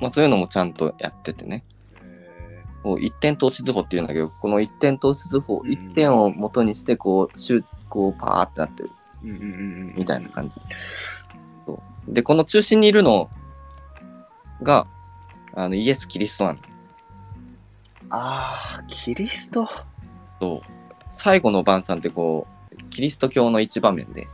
[0.00, 1.64] まあそういうのもちゃんとやっててね。
[2.00, 9.48] えこう一点投資図法っていうんだけど、この一点投資図法、うん一点を元にして、こう、シュこう、パーってなってるーうんうんうん
[9.90, 9.94] うん。
[9.96, 10.60] みたいな感じ。
[11.66, 13.28] そうで、この中心にいるの
[14.62, 14.86] が、
[15.58, 16.58] あの、イエス・キリストなの。
[18.10, 19.68] ああ、キリスト。
[20.40, 20.70] そう。
[21.10, 24.28] 最後の晩餐ってこう、キリスト教の一場面で、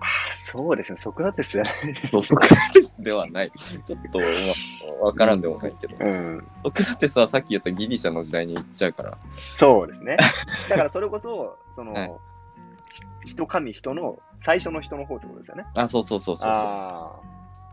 [0.00, 0.98] ああ、そうですね。
[0.98, 3.50] ソクラテスじゃないですそうソクラテスではない。
[3.50, 4.24] ちょっと、ま
[5.00, 6.46] あ、わからんでもないけど、うん。
[6.64, 10.18] ソクラテスはさっき言ったギリシャの時代に行っちゃうから、そうですね。
[10.68, 12.12] だからそれこそ、その、はい
[12.92, 15.64] ひ人神人の最初の人の方ってことですよね。
[15.74, 16.48] あ、そうそうそうそうそう。
[16.48, 17.18] あ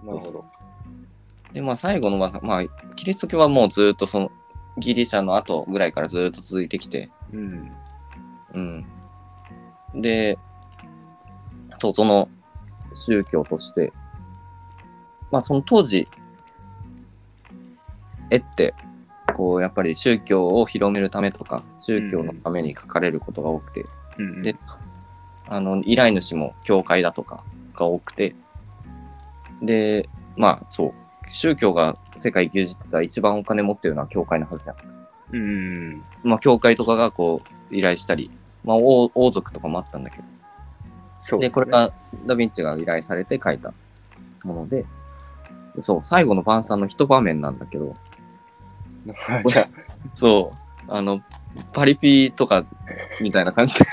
[0.02, 0.46] あ、なるほそうど。
[1.54, 4.32] で、まあ最後の晩餐、まあ、キリスト教はもうずっとその、
[4.78, 7.72] ギリシャの後ぐらいからずっと続いてきて、うん。
[8.54, 8.60] う
[9.98, 10.02] ん。
[10.02, 10.38] で、
[11.78, 12.30] そう、その
[12.94, 13.92] 宗教として、
[15.30, 16.08] まあその当時、
[18.30, 18.74] 絵って、
[19.36, 23.86] こう、やっぱり宗教を広めるためとか、宗教のために書かれることが多くて、
[24.18, 24.42] うん。
[24.42, 24.56] で
[25.48, 28.36] あの、依頼主も教会だとかが多くて、
[29.62, 30.94] で、まあそう、
[31.28, 34.78] 宗教が世界牛耳ってたら一番お金持ってるのは教会のはずじゃん。
[35.34, 36.04] うん。
[36.24, 38.32] まあ教会とかがこう依頼したり、
[38.64, 40.30] まあ王王族とかもあったんだけど、で、
[41.22, 41.94] そうすねこれが
[42.26, 43.74] ダヴィンチが依頼されて書いた
[44.44, 44.86] もので、
[45.80, 47.96] そう、最後の晩餐の一場面なんだけど、
[49.46, 49.70] じゃあ、
[50.14, 51.22] そう、あの、
[51.74, 52.66] パリピとか
[53.22, 53.86] みたいな感じで、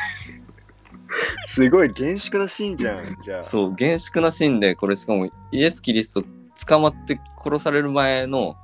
[1.47, 3.17] すごい厳粛なシーンじゃん。
[3.23, 3.43] じゃあ。
[3.43, 6.25] そう、厳粛なシーンで、これしかもイエス・キリスト
[6.67, 8.57] 捕まって殺される前の、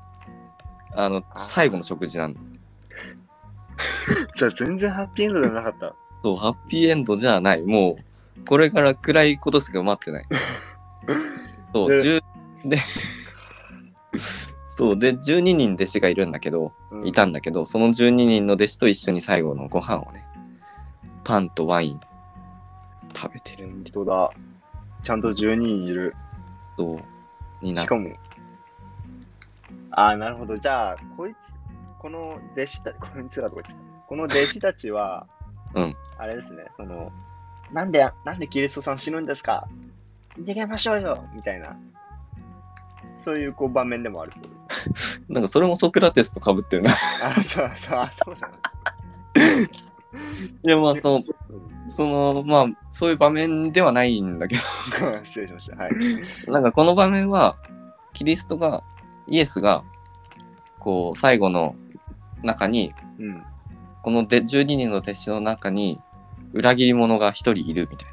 [0.94, 2.40] あの、最後の食事なんだ。
[4.34, 5.94] じゃあ全然ハッピーエンドではなかった。
[6.22, 7.62] そう、ハッピーエンドじゃない。
[7.62, 7.96] も
[8.38, 10.24] う、これから暗いことしか待ってない。
[11.72, 12.22] そう、で10
[12.68, 12.78] で、
[14.68, 20.24] そう、で、12人弟子がいるんだけど、うんいたんだけど、その12人の弟子と一緒に最後のご飯をね、
[21.22, 22.00] パンとワイン
[23.14, 23.66] 食べてる。
[23.66, 24.30] 本当だ。
[25.02, 26.14] ちゃんと12人いる。
[26.76, 27.02] そう、
[27.64, 28.08] になしかも、
[29.90, 30.56] ああ、なるほど。
[30.58, 31.54] じゃあ、こいつ、
[31.98, 33.80] この弟子た こいつらとか言ってた。
[34.06, 35.26] この弟子たちは、
[35.74, 35.96] うん。
[36.18, 37.10] あれですね、その、
[37.72, 39.66] なんで、なんでキリストさん死ぬんですか？
[40.40, 41.76] 逃げましょうよみたいな。
[43.16, 45.24] そういうこう場面でもあるってことですね。
[45.30, 46.90] なんかそれもソクラテスと被ってるな。
[46.90, 48.54] あ、そうそう、あそうなの。
[48.54, 49.68] い
[50.62, 54.56] や、まあ、その、うんその、まあ、そういう場面ではないんだけ
[55.24, 55.76] 失礼しました。
[55.76, 55.92] はい。
[56.46, 57.56] ど、なんかこの場面は、
[58.12, 58.82] キリストが、
[59.28, 59.84] イエスが、
[60.78, 61.74] こう、最後の
[62.42, 63.42] 中に、うん。
[64.02, 66.00] こので12人の弟子の中に、
[66.52, 68.12] 裏切り者が一人いるみたい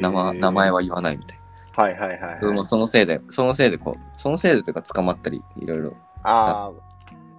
[0.00, 0.10] な。
[0.10, 0.76] 名前名前は。
[0.76, 1.40] は言わないみたい
[1.72, 2.40] はいはいはい、な。
[2.40, 6.72] そのそのせいで、そのせいでこう、そのせいでというか捕まったり、いろいろ、ああ、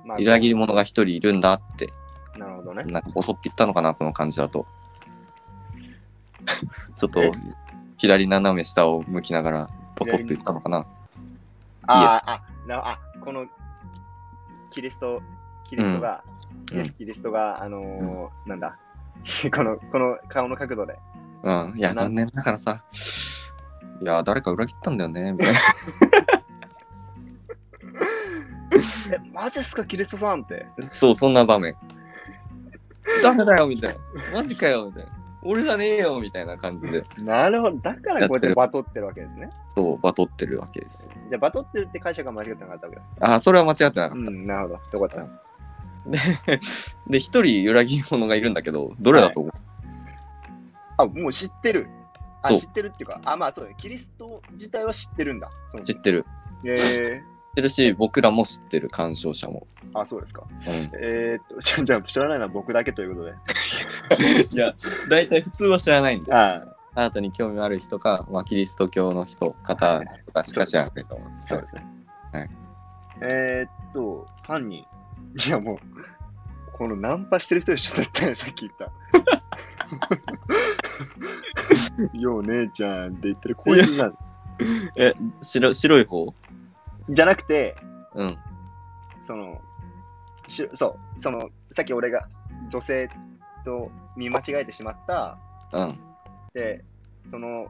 [0.05, 1.93] まあ、裏切り者が一人いるんだって、
[2.73, 2.91] どね。
[2.91, 4.65] なんか襲っていったのかな、この感じだと。
[6.95, 7.31] ちょっとえ、
[7.97, 10.85] 左斜め下を向きながら、ポソッといったのかな。
[11.87, 13.45] ああ、あ、この、
[14.71, 15.21] キリスト、
[15.65, 16.31] キリストが、うん
[16.97, 18.77] キリストが、あのーなんだ、
[19.53, 20.97] この、この顔の角度で、
[21.43, 21.73] うん。
[21.77, 22.83] いや、な残念ながらさ、
[24.01, 25.59] いや、誰か裏切ったんだよね、みたいな。
[29.15, 30.65] え、マジっすか、キリストさんって。
[30.85, 31.75] そう、そんな場面。
[33.21, 33.99] 誰だよ、みたいな。
[34.33, 35.11] マジかよ、みたいな。
[35.43, 39.49] 俺じゃねえよ、みたいな感じで、なるほど、だからこうやってバトってるわけですね。
[39.69, 41.09] そう、バトってるわけです。
[41.29, 43.03] じゃあ、バトってるって解釈が間違ってなかったわけだ。
[43.21, 44.99] あ、それは間違ってなかっうん、なるほど。
[44.99, 45.25] よかった。
[45.25, 45.41] た。
[46.11, 46.59] で、
[47.09, 49.51] で、一人裏切り者がいるんだけど、どれだと思う、
[50.97, 51.87] あ、もう知ってる。
[52.43, 53.75] あ、知ってるっていうか、あ、まあそうだね。
[53.79, 55.49] キリスト自体は知ってるんだ。
[55.85, 56.25] 知ってる。
[56.63, 59.67] え知ってるし、僕らも知ってる、鑑賞者も。
[59.93, 60.43] ー、あ、そうですか。
[60.43, 60.47] う
[60.99, 63.31] えー、っと、 じゃあじゃあ知らないのは僕だけということで。
[63.31, 63.35] ん。
[64.55, 64.73] いや、
[65.09, 71.29] 大体普通は知らないんで、ああなたに興味ある人か、まあ、キリスト教の人、方とかしか知らないと思う。
[71.45, 71.85] そうですね。
[72.33, 72.49] はい。
[73.21, 74.85] えー、っと、犯人。
[75.47, 75.77] いやもう、
[76.73, 78.91] このナンパしてる人でしょ、絶対さっき言った。
[82.17, 84.17] よう姉ちゃんって言ってるこいつじゃん。
[84.95, 86.33] え、白白い方？
[87.11, 87.75] じゃなくて、
[88.15, 88.37] うん。
[89.21, 89.61] その、
[90.47, 92.27] しそう、その、さっき俺が
[92.69, 93.09] 女性
[93.63, 95.37] と見間違えてしまった、
[95.73, 95.99] うん。
[96.53, 96.83] で、
[97.29, 97.67] その、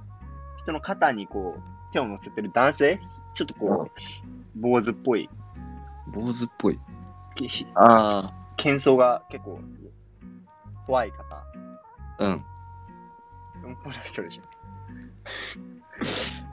[0.58, 2.99] 人の肩にこう、手を乗せてる男性
[3.34, 5.30] ちょっとこう、坊主っぽい、
[6.13, 6.80] 坊主っぽい。
[7.36, 9.60] きあ喧騒が結構
[10.86, 11.36] 怖い方。
[11.36, 11.45] あ、
[12.19, 12.45] うん。
[13.84, 14.43] この人でしょ。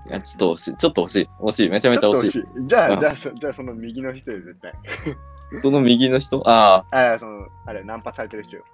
[0.08, 0.76] いや、ちょっと惜しい。
[0.76, 1.28] ちょっと惜しい。
[1.40, 1.70] 惜しい。
[1.70, 2.30] めちゃめちゃ惜しい。
[2.30, 2.66] しい。
[2.66, 4.72] じゃあ、うんじゃあ、そじゃあその右の人よ、絶対。
[5.62, 6.42] その右の人？
[6.48, 8.64] あああ、その、あれ、ナンパされてる人よ。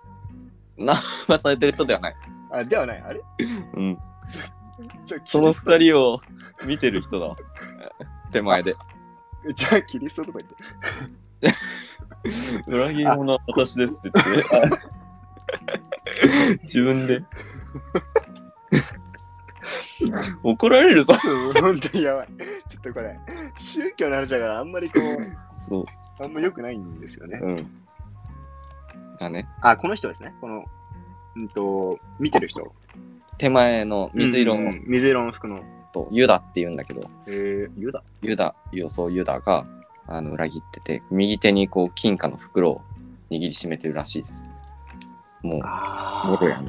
[0.81, 2.17] あ、ナンパされてる人ではない。
[2.53, 3.03] あ、ではない。
[3.03, 3.21] あれ？
[3.75, 3.99] うん。
[5.25, 6.21] その二人を
[6.67, 7.37] 見てる人だわ。
[8.33, 8.77] 手前で。
[9.55, 11.55] じゃあ、キリストとか言って。
[12.67, 14.21] 裏切り者は私ですって
[14.53, 14.77] 言って。
[16.63, 17.23] 自分で。
[20.43, 21.15] 怒られるぞ。
[21.55, 22.29] うん本当にやばい。
[22.69, 23.19] ちょっとこれ、
[23.57, 25.85] 宗教の話だから、あんまりこう、そう。
[26.23, 27.39] あんま良くないんですよね。
[27.43, 27.57] うん。
[29.19, 29.49] だね。
[29.61, 30.35] あ、この人ですね。
[30.41, 30.65] この、
[31.37, 32.73] うんと、見てる人。
[33.39, 35.63] 手前の水色のうんうん水色の服の。
[35.93, 38.03] とユダって言うんだけど、えー、ユダ？
[38.21, 39.65] ユダ、予想ユダが
[40.09, 42.83] あの裏切ってて、右手にこう金貨の袋を
[43.31, 44.43] 握りしめてるらしいです。
[45.43, 46.67] もう、あもろやん。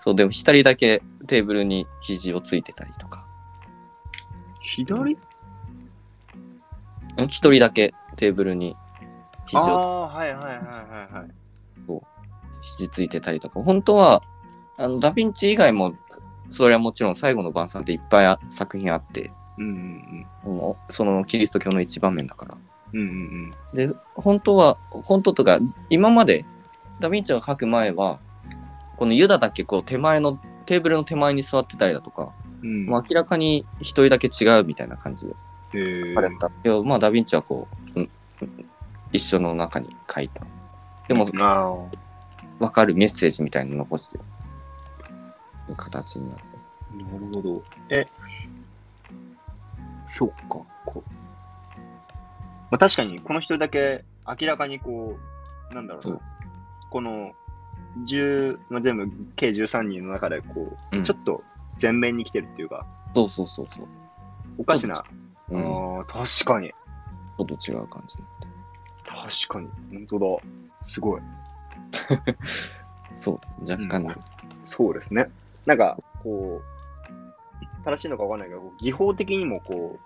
[0.00, 3.26] そう、でも一人だけテーブルに肘をついてたりとか、
[4.62, 5.12] 左？
[5.12, 5.18] ん？
[7.28, 8.76] 一人だけテーブルに
[9.44, 11.30] 肘あを、あー、はいはいはいはいはい。
[11.86, 12.00] そう、
[12.62, 14.22] 肘ついてたりとか、本当は、
[14.78, 15.94] あの、ダヴィンチ以外も、
[16.48, 20.56] それはもちろん最後の晩餐っていっぱいあ作品あって、うんうん。
[20.56, 22.56] もうそのキリスト教の一番面だから。
[22.94, 23.00] うん。
[23.00, 23.88] うんうん。
[23.90, 25.58] で、本当は、本当とか、
[25.90, 26.46] 今まで、
[27.00, 28.18] ダヴィンチが書く前は、
[29.00, 32.68] このユダだけこう手前の、テーブルの手前に座ってたりだとか、うん。
[32.68, 32.86] うん。
[32.86, 35.34] もう明らかに一人だけ違うみたいな感じで
[35.72, 36.50] えー書かれた。
[36.50, 38.10] けど、まあ、ダヴィンチはこう、うん
[39.12, 40.44] 一緒の中に書いた。
[41.08, 41.76] でも、あ
[42.60, 44.24] わかるメッセージみたいなの残してる
[45.76, 46.44] 形になって。
[46.92, 47.62] あ、なるほど。
[47.88, 48.06] え、
[50.06, 50.34] そっか。
[50.46, 51.02] こう
[52.70, 55.16] まあ、確かに、この一人だけ明らかにこ
[55.70, 56.20] う、なんだろうなそう。
[56.90, 57.32] この、
[58.06, 61.42] 10、まあ、全部、計13人の中で、こう、うんちょっと
[61.80, 63.86] 前面に来てるっていうか、そうそうそうそう。
[64.58, 65.02] おかしな。
[65.48, 65.62] うん。
[65.62, 66.72] ちああ、確かに。
[67.38, 68.16] ょっと違う感じ。
[69.06, 69.68] 確かに。
[69.92, 70.42] 本当だ。
[70.84, 71.20] すごい。
[73.12, 74.14] そう、若干ね。
[74.64, 75.30] そうですね。
[75.66, 79.98] なんか、こう、正しいのかわかんないけど、こう技法的にもこ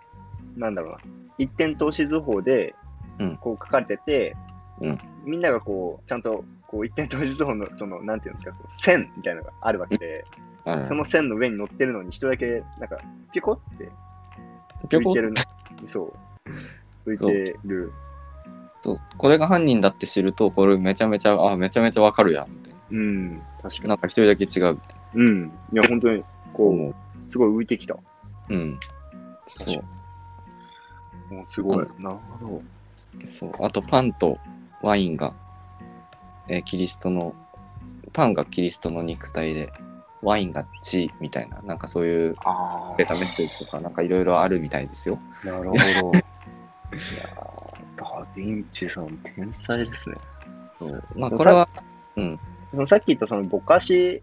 [0.57, 0.99] う、なんだろうな、
[1.38, 2.77] 一点投資図法で
[3.18, 4.37] うん、こう書かれてて、
[4.81, 10.24] うんみんながこう、ちゃんと、こう、一点投資図法の、その、なんていうんですか、こう線みたいなのがあるわけで、
[10.64, 12.98] あるその線の上に乗ってるのに一人だけ、なんか、
[13.32, 13.92] ピコって
[14.88, 15.40] 浮いてるの。
[15.87, 16.12] そ
[17.06, 17.10] う。
[17.10, 17.92] 浮いてる。
[18.82, 23.82] そう、これが犯人だって知ると、これめちゃめちゃ、あ、めちゃめちゃわかるやん、みたいうん、確かな。
[23.82, 23.88] に。
[23.90, 24.80] なんか一人だけ違う
[25.14, 25.52] うん。
[25.72, 26.24] いや、本当に、な。
[26.52, 26.90] こ思う。
[26.90, 26.94] う、
[27.30, 27.96] すごい浮いてきた。
[28.48, 28.80] うん。
[29.46, 29.80] そ
[31.30, 31.87] もうすごい。
[31.87, 32.62] うなるほど。
[33.22, 33.28] う。
[33.28, 33.52] そう。
[33.60, 34.38] あと、パンと
[34.82, 35.34] ワインが、
[36.48, 37.35] えーキリストの、
[38.12, 39.72] パンがキリストの肉体で、
[40.22, 42.96] ワインが血みたいな、なんかそういうああ。
[42.96, 45.18] データメッセージとか、なんかいろいろあるみたいですよ。
[45.44, 45.74] なるほど。
[45.76, 50.16] いやーダ・ヴィンチさん、天才ですね。
[50.78, 51.04] そう。
[51.14, 51.68] まあ、これは、
[52.16, 52.40] うん。
[52.70, 54.22] そのさっき言ったそのぼかし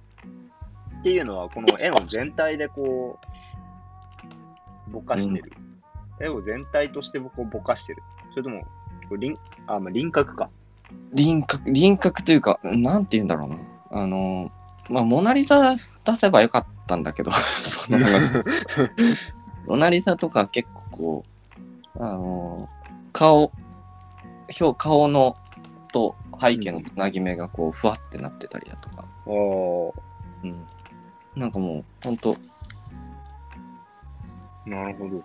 [1.00, 3.20] っていうのは、この絵の全体でこ
[4.88, 5.52] う、ぼかしてる。
[6.20, 8.04] 絵を全体としてこうぼかしてる。
[8.32, 8.68] それとも、こ
[9.12, 10.50] う輪あ、まあ、輪郭か。
[11.14, 13.58] 輪郭、輪郭というか、なんて言うんだろうな。
[13.92, 14.52] あの、
[14.90, 18.32] まあ、モナリザ出せばよかったんだけど、 その話。
[19.68, 21.26] モナリザとか結構こ
[21.98, 22.70] う、あの、
[23.14, 23.52] 顔、
[24.60, 25.36] 表、顔の
[25.92, 29.06] と背景のつなぎ目がこう、ふわってなってたりだとか。
[29.26, 29.94] お
[30.44, 30.66] うん。
[31.36, 32.36] なんかもう、ほんと、
[34.66, 35.24] なるほど。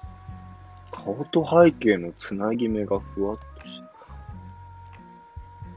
[0.90, 3.38] 顔と背景のつなぎ目がふわっ。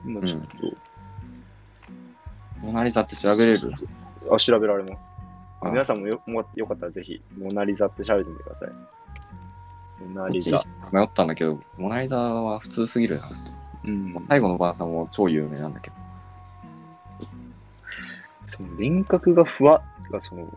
[0.10, 0.42] 今ちょっ
[2.64, 3.60] モナリザって調べれる？
[3.60, 3.68] と、
[4.34, 5.12] あ、調べられます。
[5.62, 8.70] あ皆さんもよもよかったらぜひ、モナリザって調べてみてください。
[10.04, 10.58] モナリザ。
[10.92, 13.92] 迷ったんだけど、モナリザは普通すぎるなって。
[13.92, 14.16] うん。
[14.28, 15.96] 最後のばあさんも超有名なんだけど。
[18.48, 20.48] その輪郭がふわがその、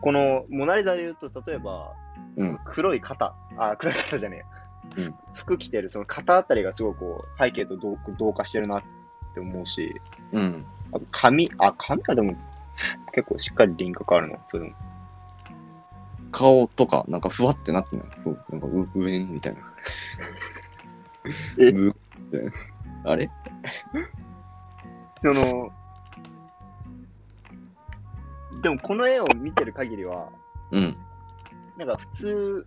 [0.00, 1.92] このモナリザで言うと、例えば、
[2.36, 4.44] うん黒い肩、あ、黒い肩じゃねえや、
[4.96, 8.82] うん服着てるその肩あたりがすごいこう、背景と同同化してるなっ
[9.34, 10.00] て思うし、
[10.32, 10.64] うん。
[10.92, 12.36] あと髪、あ、髪はでも
[13.12, 14.38] 結構しっかり輪郭あるの。
[14.50, 14.76] それでも
[16.30, 18.06] 顔とか、なんかふわってなってない？
[18.22, 19.60] ふなんかう上みたいな。
[21.58, 21.72] え？
[21.72, 22.52] ぶみたいな
[23.10, 23.30] あれ？
[25.22, 25.70] その、
[28.62, 30.28] でもこの絵を見てる限りは、
[30.70, 30.96] うん。
[31.76, 32.66] なんか普通、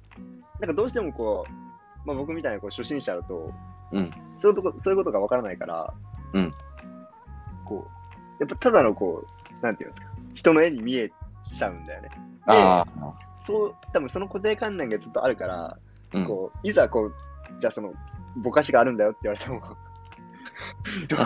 [0.60, 1.65] なんかどうしてもこう、
[2.06, 3.52] まあ僕みたいなこう初心者だと、
[3.92, 4.14] うん。
[4.38, 5.94] そういうとこ、そういうことがわからないから、
[6.34, 6.54] うん。
[7.66, 7.88] こ
[8.40, 9.26] う、やっぱただのこ
[9.62, 11.12] う、なんていうんですか、人の絵に見え
[11.56, 12.10] ちゃうんだよね。
[12.48, 12.86] あ
[13.34, 15.78] そう、多分その固定観念がずっとあるから、あ。
[16.14, 16.28] うん。
[16.28, 17.14] こう、いざこう、
[17.60, 17.94] じゃあその、
[18.38, 19.62] ぼかしがあるんだよって言われても、
[21.08, 21.24] どこ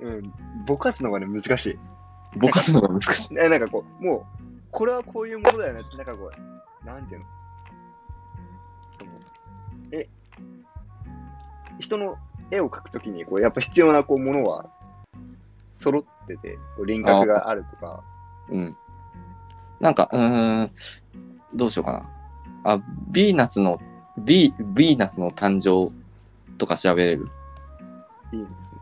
[0.00, 0.32] うん、
[0.66, 1.78] ぼかすのがね、難しい。
[2.36, 3.34] ぼかすのが難しい。
[3.34, 4.24] ね、なんかこう、もう、
[4.70, 6.30] これはこういうものだよねって、なんかこ
[6.82, 7.26] う、なんていうの
[9.92, 10.08] え、
[11.78, 12.16] 人の
[12.50, 14.66] 絵を描くときに、こう、やっぱ必要なこうものは、
[15.74, 18.02] 揃ってて、こう輪郭があるとか、
[18.48, 18.76] うん。
[19.80, 20.70] なんか、うーん、
[21.54, 22.08] どうしようかな。
[22.64, 22.76] あ、
[23.10, 23.78] ヴィーナスの、
[24.18, 25.94] ビー、ヴィーナスの誕生
[26.56, 27.28] とか調べれる？
[28.32, 28.80] いいですね。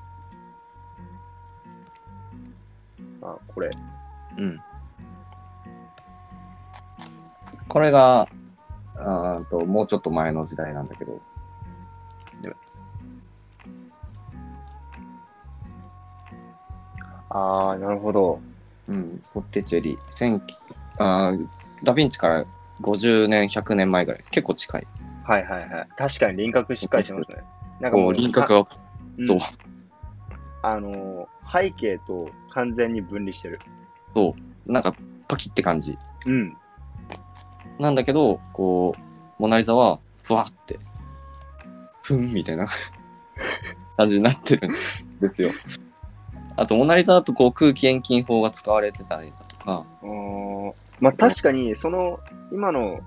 [3.22, 3.70] あ、これ。
[4.38, 4.60] うん。
[7.68, 8.28] これが、
[8.96, 11.20] あーと、もうちょっと前の時代なんだけど。
[17.34, 18.40] ああ、なるほど。
[18.88, 20.40] うん、ボッテチェリ、千
[20.98, 21.48] あー
[21.82, 22.44] ダヴィンチから
[22.80, 24.24] 50年、100年前ぐらい。
[24.30, 24.86] 結構近い。
[25.24, 25.88] はいはいはい。
[25.96, 27.38] 確かに輪郭しっかりしてますね。
[27.80, 28.66] なんかもこう、う、輪郭が、
[29.18, 29.38] うんそう、
[30.62, 33.60] あのー、背景と完全に分離してる。
[34.14, 34.36] そ
[34.68, 34.94] う、なんか、
[35.26, 35.98] パキって感じ。
[36.26, 36.56] うん。
[37.78, 39.00] なんだけど、こう、
[39.38, 40.78] モナリザは、ふわって、
[42.02, 42.66] ふんみたいな
[43.96, 44.72] 感じになってるん
[45.20, 45.50] ですよ。
[46.56, 52.20] あと、モナリザだとこう空気遠近法が使われてたりだとか、うーんまあ確かに、その、
[52.52, 53.00] 今の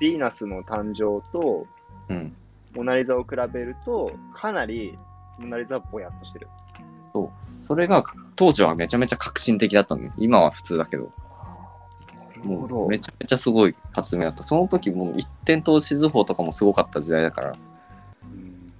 [0.00, 1.66] ヴィーナスの誕生と、
[2.08, 2.36] うん、
[2.74, 4.96] モナリザを比べると、かなり、
[5.38, 6.48] モナリザはぼやっとしてる。
[7.62, 8.02] それが
[8.36, 10.12] 当時はめちゃめちゃ革新的だったのね。
[10.18, 11.10] 今は普通だけど、
[12.44, 14.42] もうめちゃめちゃすごい発明だった。
[14.42, 17.52] その時もう一点投資図法とかもすごかった時代だから、
[18.22, 18.72] うん。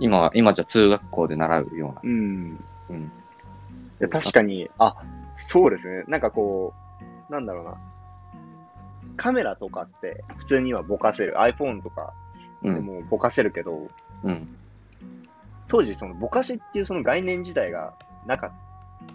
[0.00, 2.00] 今は、今じゃ通学校で習うような。
[2.02, 2.64] うん。
[2.90, 3.02] うん。
[3.02, 3.08] い
[4.00, 4.96] や確かに、あ、
[5.36, 6.04] そうですね。
[6.08, 6.72] なんかこ
[7.28, 7.76] う、なんだろうな。
[9.16, 11.34] カメラとかって普通にはぼかせる。
[11.38, 12.12] iPhone とか
[12.64, 12.74] うん。
[12.74, 13.88] でもぼかせるけど、
[14.22, 14.48] うん。
[15.68, 17.94] 当時そのぼかしっていうその概念自体が
[18.26, 18.52] なかっ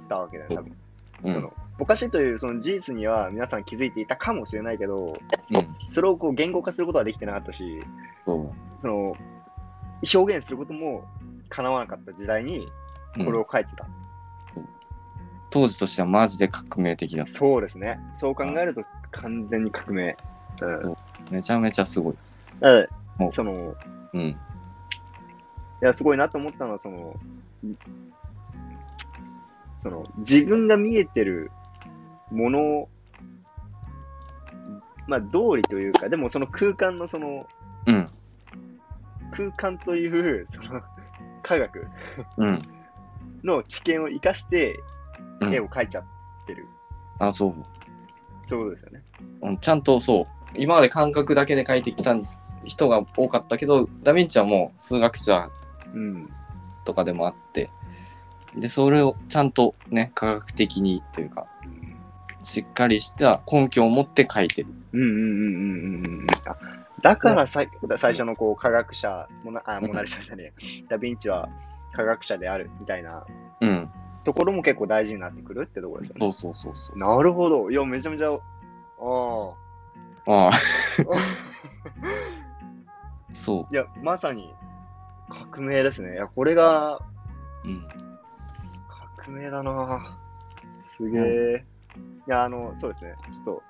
[0.08, 0.76] たわけだよね、多分。
[1.24, 1.34] うん。
[1.34, 5.18] そのぼかしというその事実には皆さん気づいていたかもしれないけど、
[5.52, 5.76] うん。
[5.88, 7.82] それをこう言語化することはできてなかったし、
[8.26, 8.52] そう。
[8.82, 9.16] その
[10.14, 11.06] 表現することも
[11.48, 12.68] 叶わなかった時代に
[13.18, 13.88] うんこれを書いてた。
[15.52, 17.32] 当時としてはマジで革命的だった。
[17.32, 18.00] そうですね。
[18.14, 20.18] そう考えると完全に革命。
[20.62, 20.98] うん。
[21.32, 22.16] めちゃめちゃすごい。
[22.60, 23.76] だからもうその、
[24.14, 24.22] うん。
[24.22, 24.36] い
[25.82, 27.16] や、すごいなと思ったのは、その、
[29.78, 31.52] その、自分が見えてる
[32.32, 32.90] ものを、
[35.08, 37.48] まあ、道理というか、でもその空間のその、
[37.86, 38.08] うん。
[39.32, 40.82] 空間という、その、
[41.44, 41.88] 科学
[42.38, 42.60] うん。
[43.44, 44.80] の知見を生かして
[45.40, 46.04] うん絵を描いちゃっ
[46.46, 46.68] てる。
[47.20, 47.54] あ、そう。
[48.46, 49.04] そうですよね。
[49.42, 50.28] うんちゃんとそう。
[50.58, 52.16] 今まで感覚だけで描いてきた
[52.66, 55.50] 人が多かったけど、ダヴィンチはもう数学者
[55.94, 56.30] うん。
[56.86, 57.70] とかでもあって、
[58.56, 61.48] で、それをちゃんとね、科学的にというか、
[62.42, 64.70] しっかりした根拠を持って描いてる。
[64.94, 66.28] うんうんうんうんうんうん。
[66.46, 66.56] あ
[67.02, 67.64] だからさ
[67.98, 71.50] 最初のこう科学者、モナあモナリザじゃねえ、ダ・ヴィンチは
[71.94, 73.26] 科学者であるみたいな
[73.62, 73.90] うん。
[74.24, 76.20] ところも結構大事になってくるってところですよね。
[76.20, 76.98] そうそうそうそう。
[76.98, 77.72] なるほど。
[77.72, 78.36] いや、めちゃめちゃ、ああ。
[80.32, 80.52] ああ、
[83.34, 84.54] そいや、まさに
[85.30, 86.14] 革命ですね。
[86.14, 87.00] いや、これが
[87.64, 87.66] う。
[87.66, 87.88] うん。
[89.16, 90.18] 革命だな
[90.82, 91.66] すげえ。
[92.28, 93.16] いや、あの、そうですね。
[93.32, 93.64] ちょっと、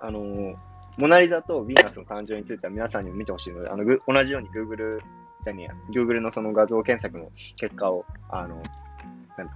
[0.00, 0.54] あの、
[0.96, 5.00] モナリザとヴィーナスの誕生については皆さんにも見てほしいので、あの、ぐ同じように Google
[5.42, 8.62] じゃねえや、Google のその画像検索の結果を、あの、
[9.36, 9.52] なんだ、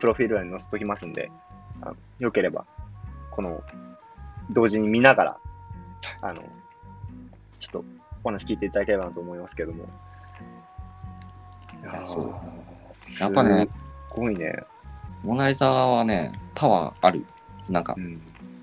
[0.00, 1.30] プロフィール欄に載せときますんで、
[1.80, 2.66] あのよければ、
[3.30, 3.62] この、
[4.50, 5.38] 同時に見ながら、
[6.20, 6.42] あの、
[7.60, 7.84] ちょっと
[8.24, 9.84] お話聞いていただければなと思いますけども。
[11.82, 12.34] いやそう
[12.94, 13.68] すやっぱね
[14.10, 14.64] ごいね。
[15.24, 17.24] モナリザはね、パワーある。
[17.68, 18.20] なんかう、ん。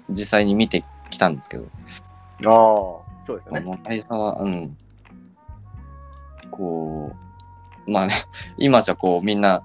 [0.10, 1.66] 実際に見てきたんですけど、
[2.46, 3.62] ああ、そうですよね。
[3.62, 4.78] モナリザは、うん。
[6.52, 7.16] こ
[7.88, 8.14] う、まあね、
[8.58, 9.64] 今じゃこう、みんな、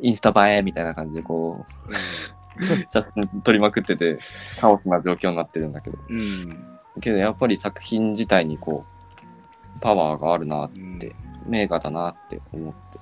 [0.00, 1.92] インスタ映えみたいな感じでこう、
[2.88, 4.20] 写真撮りまくってて、
[4.60, 6.16] カオスな状況になってるんだけど、うん。
[6.16, 8.86] うんけどやっぱり作品自体にこ
[9.76, 11.14] う、パワーがあるなっうんて、
[11.46, 12.98] 名画だなって思って。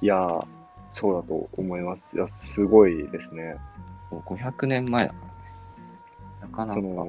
[0.00, 0.46] いやー
[0.90, 2.16] そうだと思います。
[2.16, 3.56] いや、すごいですね。
[4.10, 5.32] もう500年前だからね。
[6.42, 6.80] なかなか。
[6.80, 7.06] その、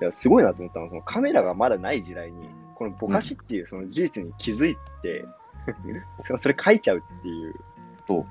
[0.00, 5.24] いや、すごいなと思ったのは、そのカメラがまだない時代に、このぼかしっていうその事実に気づいて、
[6.24, 7.54] そのそれ書いちゃうっていう、
[8.06, 8.26] こ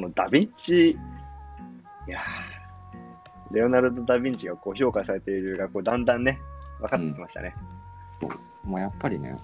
[0.00, 0.96] のダヴィンチ、い
[2.10, 2.54] やー
[3.54, 6.40] レオナルド・ダ・ヴィンチがこう評価されているがこうだんだんね、
[6.80, 7.54] 分かってきましたね。
[8.64, 9.38] もうやっぱりね、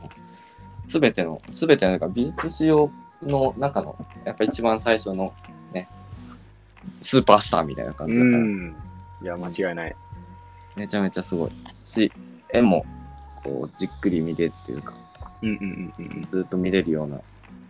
[0.89, 2.91] すべての、すべてのなんか美術史用
[3.23, 5.33] の中の、やっぱ一番最初の
[5.73, 5.89] ね、
[7.01, 8.77] スーパースターみたいな感うじだから、ん。
[9.23, 9.97] いや、間違いない。
[10.77, 11.51] めちゃめちゃすごい
[11.85, 12.13] し、
[12.53, 12.85] 絵も、
[13.45, 14.95] こう、じっくり見れるっていうか、
[15.43, 15.57] うんうん
[15.99, 17.21] うんうんずっと見れるような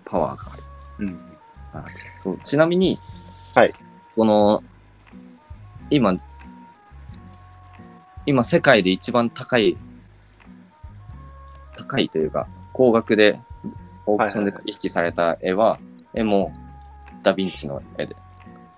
[0.04, 0.62] パワーがある。
[1.00, 1.06] うん。
[1.06, 1.14] うん。
[1.72, 1.84] はい
[2.16, 2.98] そう、ちなみに、
[3.54, 3.74] はい。
[4.14, 4.62] この、
[5.88, 6.20] 今、
[8.26, 9.76] 今世界で一番高い、
[11.76, 13.40] 高いというか、高額で
[14.14, 15.78] オークションで取引された絵は、
[16.14, 16.52] 絵も
[17.22, 18.16] ダヴィンチの絵で。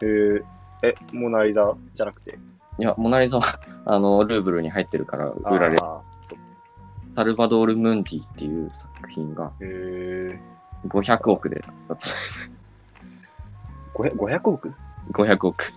[0.01, 0.45] えー、
[0.83, 2.39] え、モナリザじゃなくて、
[2.79, 3.43] いや、モナリザは、
[3.87, 5.85] あの、ルーブルに入ってるから売られる。
[5.85, 6.39] あーそう
[7.15, 12.49] サルバドール・ムンディっていう作品がえー、500億で発売さ
[13.95, 14.69] 500 500億？
[14.69, 14.75] れ
[15.13, 15.73] 500億。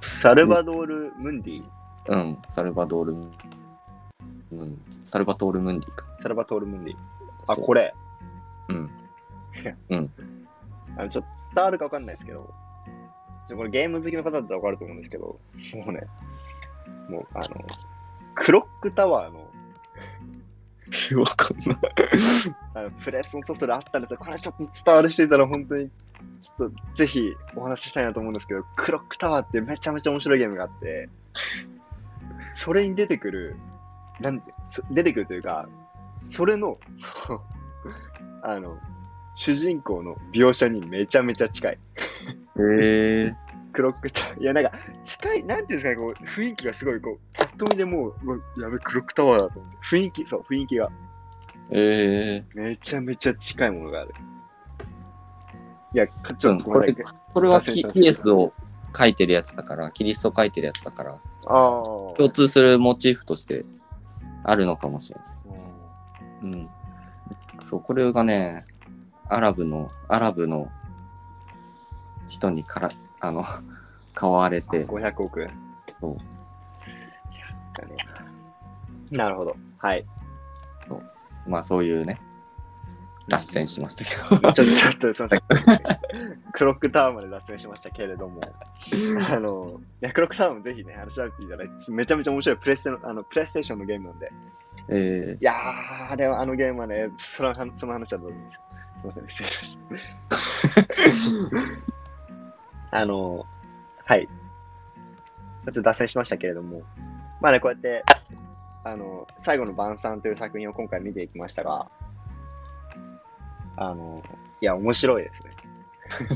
[0.00, 1.64] サルバドール・ムンディ？
[2.08, 3.24] うん、サルバドール・ム
[4.64, 6.11] ンサルバトール・ムンディか。
[6.22, 6.96] サルバトール・ムンディ。
[7.48, 7.94] あ、これ。
[8.68, 8.72] う
[9.96, 10.10] ん。
[10.96, 12.54] あの、ちょっと伝わるかわかんないですけど、
[13.46, 15.40] ちょこれゲーム好きの方だったらわかると思うんですけど、
[15.74, 16.06] もうね、
[17.08, 17.48] もう、あの、
[18.36, 19.40] クロックタワーの、
[21.20, 21.78] わかんない。
[22.74, 24.18] あのプレスのソフトであったんですよ。
[24.18, 25.90] これちょっと伝わる人いたら本当に、
[26.40, 31.08] ちょっとぜひお話ししたいなと思うんですけど、クロックタワーってめちゃめちゃ面白いゲームがあって、
[32.52, 33.56] それに出てくる、
[34.20, 35.68] なんて、そ出てくるというか、
[36.22, 36.78] それの、
[38.42, 38.78] あの、
[39.34, 41.72] 主人公の描写にめちゃめちゃ近い。
[41.72, 41.78] へ
[42.58, 43.34] え
[43.72, 44.42] クロックタワー。
[44.42, 44.72] いや、なんか、
[45.04, 49.78] 近い、なんていうんですかね、こう、雰囲気がすごい、こう、パッと見でもう、うわやべ、クロックタワーだと思って。
[49.84, 50.90] 雰囲気、そう、雰囲気が、
[51.70, 54.14] ええめちゃめちゃ近いものがある。
[55.94, 57.14] いや、かちょっとうんごめんなさい。
[57.32, 58.52] これはキ脱線しましたけどイエスを
[58.94, 61.82] 書いてるやつだから、キリストを書いてるやつだから、ああ。
[62.16, 63.64] 共通するモチーフとして
[64.44, 65.31] あるのかもしれない。
[66.42, 66.68] うん。
[67.60, 68.64] そう、これがね、
[69.28, 70.70] アラブの、アラブの
[72.28, 72.90] 人にから、
[73.20, 73.44] あの、
[74.14, 75.48] 買われて、500億。
[76.00, 76.16] そう
[77.74, 77.96] だね
[79.10, 79.56] なるほど。
[79.78, 80.04] はい。
[81.46, 82.20] まあそういうね、
[83.28, 84.52] 脱線しましたけど。
[84.52, 85.42] ち ょちょっとすみません。
[86.52, 88.40] クロックタワーまで脱線しましたけれども、
[89.28, 94.32] あの、いやクロックタワーもぜひね、あの調べていただいて、めちゃめちゃ面白いプレステの、あの、プレイステーションのゲームなんで、
[94.88, 98.56] えいやー、でもあのゲームはね、そのその話はどうでもいいです。
[98.56, 98.60] す
[99.02, 100.08] みません、失礼しまし
[102.90, 102.98] た。
[102.98, 103.46] あの、
[104.04, 104.26] はい。
[104.26, 106.82] ちょっと脱線しましたけれども、
[107.40, 108.04] まあね、こうやって、
[108.84, 111.88] あの、最後の晩餐という作品を今回見ていきましたが、
[113.76, 114.22] あの、
[114.60, 115.56] いや、面白いですね。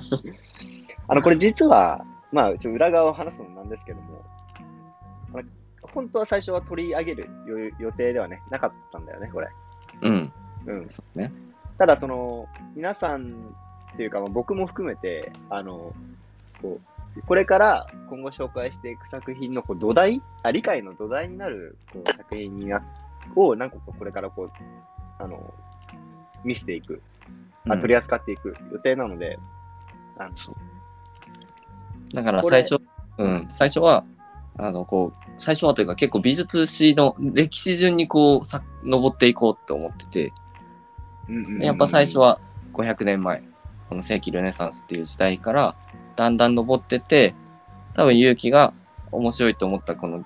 [1.08, 4.24] あの、これ実は、まあ、ちょ裏側を話すのなんですけども、
[5.92, 9.48] 本当は最初は取り上げる予予定ではね、なかったんだよね、これ。
[10.02, 10.32] ー、うん、
[10.66, 10.88] うん。
[10.88, 11.32] そうね。
[11.78, 13.32] ただ、その、皆さん
[13.94, 15.94] っていうか、まあ僕も含めて、あの、
[16.62, 16.80] こ
[17.16, 22.82] う、これから今後紹介していく作品のこう土台あ、理解の土台になるこう作品にな
[23.34, 24.50] を何個かこれからこう、
[25.18, 25.54] あの、
[26.44, 27.00] 見せていく、
[27.68, 29.38] あうん取り扱っていく予定なので、
[30.18, 30.30] あの
[32.12, 32.80] だから最初、
[33.18, 34.04] うん、最初は、
[34.58, 40.32] あの、こう、最初はというか結構美術史の歴史順にこう、さ、登っていこうって思ってて、
[41.58, 42.40] でやっぱ最初、は
[42.72, 43.42] 500年前、
[43.88, 45.76] この世紀ルネサンスっていう時代から、
[46.16, 47.34] だんだん登ってって、
[47.94, 48.72] 多分勇気が
[49.12, 50.24] 面白いと思ったこの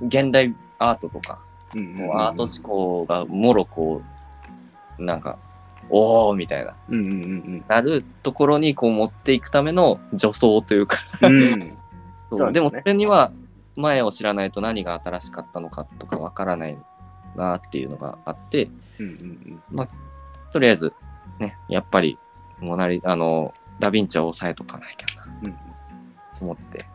[0.00, 1.40] 現代アートとか、
[1.74, 4.02] うんうんうんもうアート思考がもろこ
[4.98, 5.38] う、なんか、
[5.90, 11.36] おーみたいな、うんうんうんなるところにこう持っていくための助走というか、うん。
[11.42, 11.56] う。
[11.56, 11.78] ん。
[12.30, 13.32] そうでもそれには
[13.78, 16.78] 前を知らないと何が新しかったのかとかわからない
[17.36, 18.68] なっていうのがあって、
[18.98, 19.88] うんうん
[20.50, 20.94] とりあえず、
[21.38, 22.18] ね、やっぱり、
[22.58, 25.46] モナリ、あの、ダヴィンチは抑えとかないきゃなうん。
[25.48, 25.58] うんと
[26.40, 26.86] 思って。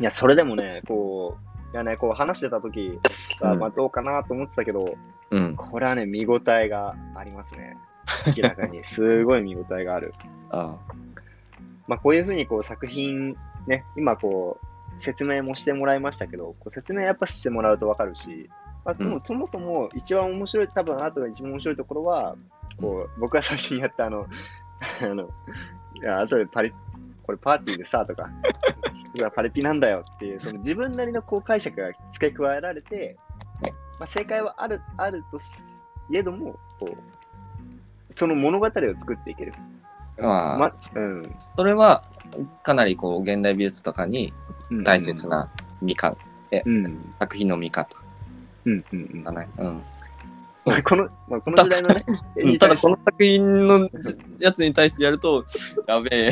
[0.00, 1.36] いや、それでもね、こ
[1.72, 2.98] う、いやね、こう話してた時
[3.40, 4.96] は、うんまあどうかなと思ってたけど、
[5.30, 5.56] うん。
[5.56, 7.76] これはね、見応えがありますね。
[8.26, 8.82] 明らかに。
[8.84, 10.14] すごい見応えがある。
[10.50, 10.76] あ
[11.88, 13.36] まあこういうふうにこう作品、
[13.68, 18.48] ね、今こう、説明もしてもらいましたけど、こう説明やっぱしてもらうとわかるし、
[18.84, 22.36] まあ、でもそもそも一番面白い、多分アートが一番面白いところは、
[22.80, 24.26] こう、僕が最初にやった あの、
[25.02, 25.28] あの、
[25.94, 26.72] いや、後でパリ、
[27.22, 28.30] これパーティーでさ、とか、
[29.34, 33.16] パリピなんだよっていう、その自分なりのこう解釈が付け加えられて、
[33.98, 39.52] まあ、正解はある、あるとすいえども、こう、その物語を作っていける。
[40.18, 41.36] まあ、ま、うん。
[41.56, 42.04] それは
[42.62, 44.32] かなりこう現代美術とかに
[44.70, 45.26] うん大切。
[45.28, 45.50] な
[45.80, 46.16] 見方、
[46.64, 46.86] うん。
[47.18, 47.96] 作品の見方
[48.64, 48.84] うん。
[48.92, 49.10] うん。
[49.12, 49.24] うん。
[49.24, 49.48] だね。
[49.58, 49.82] うん。
[50.64, 52.04] まあ、この、まあ、この時代のね、
[52.58, 53.88] ただこの作品の
[54.38, 55.46] やつに対してやると、
[55.86, 56.30] やべえ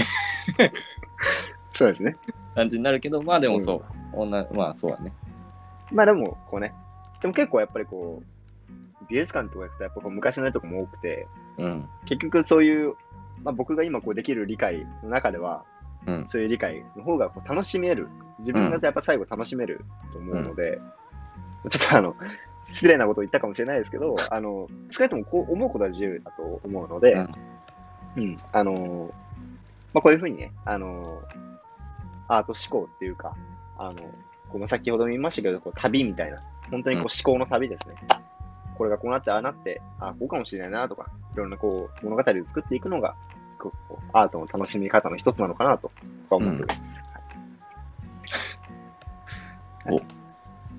[1.72, 2.16] そうですね。
[2.55, 3.84] 感じになるけど、まあでもそう。
[4.12, 5.12] おんなまあそうだね。
[5.90, 6.74] まあでも、こうね、
[7.20, 11.28] でも結構やっぱりこう、美術館とか行くとやっぱこう昔の絵とかも多くて、
[11.59, 11.88] うん。
[12.07, 12.94] 結局そういう、
[13.42, 15.64] まあ僕が今こうできる理解の中では、
[16.07, 16.26] うん。
[16.26, 18.09] そういう理解の方がこう楽しめる。
[18.38, 20.80] 自分がやっぱ最後楽しめると思うので、
[21.70, 22.16] ちょっとあの、
[22.66, 27.34] 失礼なことを言ったかもしれないですけど、 あの、少なくともこう思うことは自由だと思うので、うん。
[28.16, 29.11] うん、あの、
[29.92, 31.22] まあこういうふうにね、あの、
[32.28, 33.34] アート思考っていうか、
[33.78, 34.02] あの、
[34.50, 37.30] この先ほども言いましたけど、こう旅みたいな、本当にこううん。
[37.30, 37.94] 思考の旅ですね。
[38.76, 43.14] これがこうなって、ああなって、あこうかもしれないなとか、いろんなこう物語を作っていくのが、
[43.59, 45.90] こうアートの楽しみ方の一つなのかなと
[46.30, 47.04] 思っております。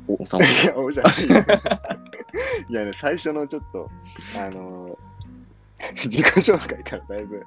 [0.09, 1.13] おさまいや、おじゃない。
[2.69, 3.89] いやね、最初のちょっと、
[4.38, 5.07] あのー
[6.05, 7.45] 自己紹介からだいぶ、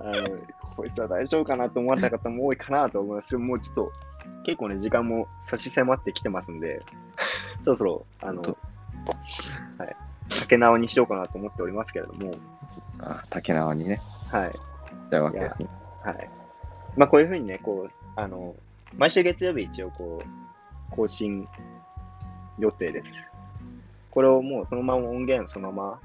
[0.00, 0.28] あの、
[0.76, 3.36] こいつは大丈夫かなと思われた方も多いかなと思います。
[3.38, 3.92] もうちょっと、
[4.44, 6.82] 結構ね、時間も差し迫ってきてますんで、
[7.60, 8.56] そろそろ、あの、と。
[9.78, 9.96] はい、
[10.40, 12.32] 竹縄にしようかなと思っておりますけれども、
[12.98, 14.00] あ竹縄にね、
[14.30, 14.52] はい。
[15.10, 15.68] というわけですね。
[16.02, 16.30] はい。
[16.96, 18.54] まあ、こういうふうにね、こう、あの、
[18.96, 21.46] 毎週月曜日一応こう、更新
[22.58, 23.12] 予定です。
[24.10, 26.00] これをもうそのまま音源そのま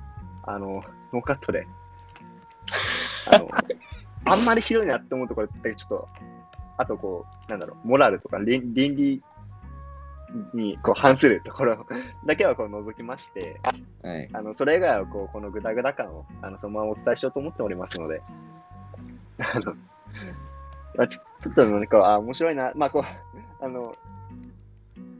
[0.45, 1.65] ま、あの、ノーカットで、
[3.27, 3.49] あの、
[4.25, 6.09] あんまりひどいなって思うところだけちょっと、
[6.77, 9.23] あとこう、なんだろう、モラルとか倫倫理
[10.53, 11.85] にこう反するところ
[12.25, 13.59] だけはこう除きまして、
[14.03, 14.29] はい。
[14.33, 18.21] あの、それ以外は、こう、このグダグダ感を、あの、そのままお伝えしようと思っておりますので、
[19.39, 19.73] あの、
[20.95, 23.95] まあ、ちょちょっとね、こう、あ、面白いな、まあ、こう、あの、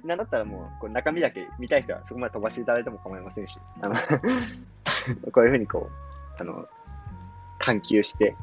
[0.03, 3.95] なんだったらもう、こう中身だけ見たい人はそこまで飛ばしていただいても構いませんし、あの、
[5.31, 6.67] こういうふうにこう、あの、
[7.59, 8.35] 探求して、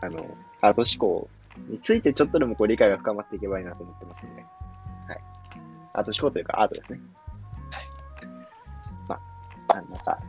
[0.00, 0.26] あの、
[0.60, 1.28] アート思考
[1.68, 4.50] についてちょっとでもこう理解が深まっていけばいいなと思ってますので、はい。
[5.94, 7.00] アート思考というかアートですね。
[9.08, 9.18] ま
[9.68, 10.20] あ、あのまた、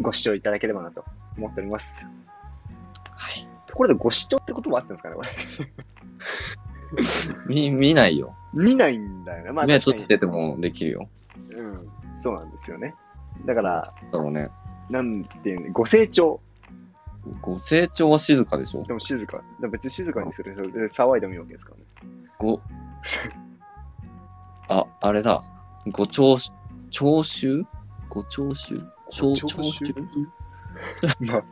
[0.00, 1.04] ご視聴いただければなと
[1.36, 2.08] 思っております。
[3.12, 3.46] はい。
[3.66, 5.28] ところで、ご視聴って言葉あってんですかね、これ。
[7.46, 8.34] 見、見ないよ。
[8.54, 9.52] 見ないんだよね。
[9.52, 11.08] まあ、目閉じててもできるよ。
[11.52, 12.94] うん、そうなんですよね。
[13.44, 14.50] だから、だろうね。
[14.88, 16.40] なんていうの、ご成長。
[17.42, 19.42] ご成長は静かでしょでも静か。
[19.70, 20.54] 別に静かにする
[20.88, 21.84] 騒いでもいいわけですからね。
[22.38, 22.60] ご、
[24.70, 25.42] あ、あれだ。
[25.90, 26.44] ご聴取、
[26.90, 27.66] 聴取
[28.08, 30.06] ご聴取聴ご聴聴取取
[31.18, 31.44] まあ、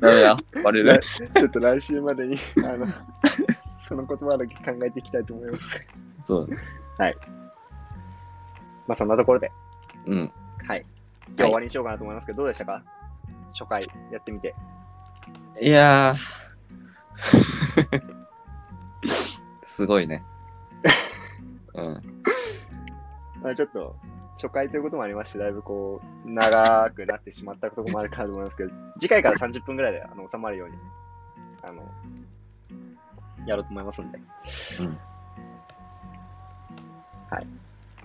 [0.00, 0.36] ダメだ？
[0.62, 1.02] バレ来る。
[1.34, 2.86] ちょっと来週までに、あの、
[3.88, 5.88] その言葉だけ考えていきたいと思います。
[6.20, 6.48] そう。
[8.86, 9.50] まあ、そんなところで、
[10.06, 10.32] うん。
[10.66, 10.86] はい。
[11.28, 12.84] 今日は終わりにしようかなと思いますけど、どうでしたか？
[13.58, 13.82] 初回
[14.12, 14.54] やってみて。
[15.60, 18.02] いやー。
[19.62, 20.22] すごいね。
[21.74, 22.21] うん。
[23.42, 23.96] まあ、ちょっと、
[24.34, 30.76] 初回ということもありまして、だいぶこう、長くなってしまったところもあるかなと思いますけど、次回から30分ぐらいであの収まるように、
[31.62, 31.82] あの、
[33.46, 34.18] やろうと思いますんで。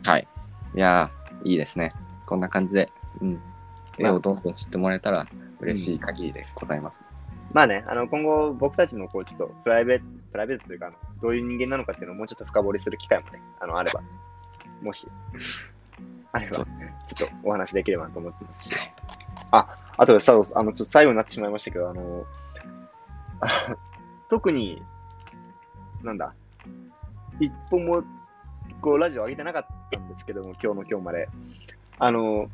[0.04, 0.28] はい。
[0.76, 1.92] いやー、いいですね。
[2.26, 3.42] こんな感じで、うん。
[3.98, 5.28] 絵をどんどん知ってもらえたら
[5.60, 7.06] 嬉しい限りでございます。
[7.54, 14.02] まあね、あの、今後僕たちのこう、ちょっとプライベート、プライベートというか、どういう人間なのかっていうのをもうちょっと深掘りする機会もね、あの、あれば、
[14.82, 15.08] もし、
[16.32, 16.66] あれば、ちょっ
[17.18, 18.76] とお話できればなと思ってますし。
[19.52, 22.26] あ、あとでさ、あの、ちょっと最後になってしまいましたけど、あの、
[23.42, 23.76] あ
[24.30, 24.82] 特に、
[26.04, 26.34] なんだ、
[27.40, 28.04] 一本も、
[28.82, 31.30] こう、ラジオ上げてなかったんですけども、今日の今日まで。
[32.00, 32.50] あの、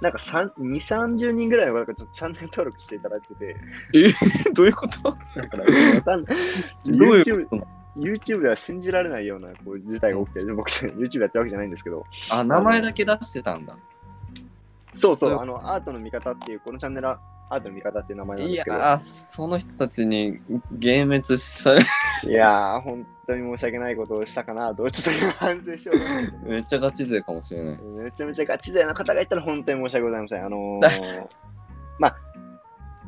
[0.00, 3.56] なんか3、2、30人ぐらいの方がちょっとチャンネル登録していただいてて、
[3.94, 5.16] えどういうこと？
[5.36, 5.64] だから。
[5.64, 6.22] ど
[6.84, 7.66] ういうこと
[7.96, 13.76] YouTube では信じられないようなこう事態が起きて、僕 YouTube やってるわけじゃないんですけど、あ、名前だけ出してたんだ。
[14.94, 17.20] そうそう、うんあの、アートの見方っていうこのチャンネルは、
[17.50, 18.76] あートの味方っていう名前なんいですけど。
[18.78, 20.40] やー、その人たちに
[20.70, 21.84] 幻滅され、
[22.24, 25.92] いやー、本当に申し訳ないことをしたかなと、ちょっと今反省しよ
[26.44, 27.82] う めっちゃガチ勢かもしれない。
[27.82, 30.44] めちゃめちゃガチ勢の方がいたら本当に申し訳ございません。
[30.44, 31.28] あのー、まあ、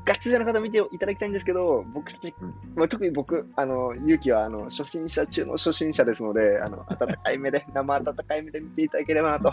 [0.05, 9.53] ガチ勢の方見ていただきたいんですけど、僕たち、うんまあ、特に僕、あの、勇気はあの初心者中の初心者ですので、あの温かい目で、 生温かい目で見ていただければなと。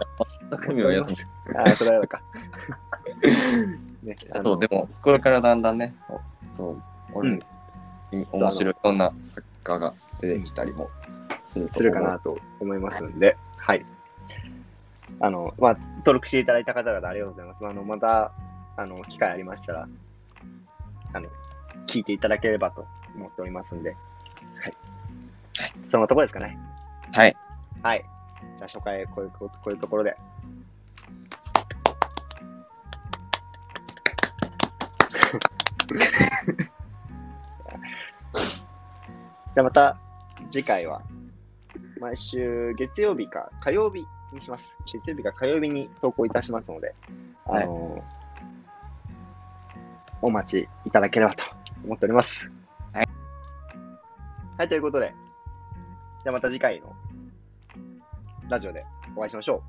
[0.50, 1.06] 中身はやっ
[1.56, 2.22] ああ、それはやだか。
[4.04, 6.82] ね、あそう、のでも、これからだんだんね、おそう、
[7.14, 7.46] 俺、そ
[8.18, 10.90] う面白い、いろんな作家が出てきたりも
[11.46, 13.86] するとするかなと思いますんで、はい。
[15.22, 17.66] あの、まあ、登録していただいた方々ありがとうございます。
[17.66, 18.32] あの、また、
[18.76, 19.88] あの、機会ありましたら、
[21.14, 21.30] あの、
[21.88, 22.86] 聞いていただければと
[23.16, 23.96] 思っておりますんで、は
[24.70, 24.74] い。
[25.90, 26.58] そのところですかね。
[27.14, 27.36] はい。
[27.84, 28.06] はい。
[28.56, 30.16] じゃあ、初回、こういう、こういうところで。
[39.54, 39.98] じゃあ、また、
[40.50, 41.02] 次回は、
[42.00, 44.78] 毎週月曜日か火曜日にします。
[44.86, 46.96] 月曜日か火曜日に投稿いたしますので、
[47.46, 48.04] あの
[50.22, 51.44] お待ちいただければと
[51.84, 52.52] 思っております。
[52.94, 53.10] はい。
[54.58, 55.14] はい、ということで、
[56.24, 56.96] じゃあまた次回の
[58.50, 59.64] ラジオでお会いしましょ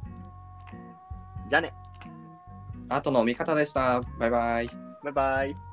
[1.46, 1.48] う。
[1.48, 1.72] じゃあね、
[2.88, 4.00] あとの味方でした。
[4.18, 4.68] バイバイ。
[5.02, 5.71] バイバイ。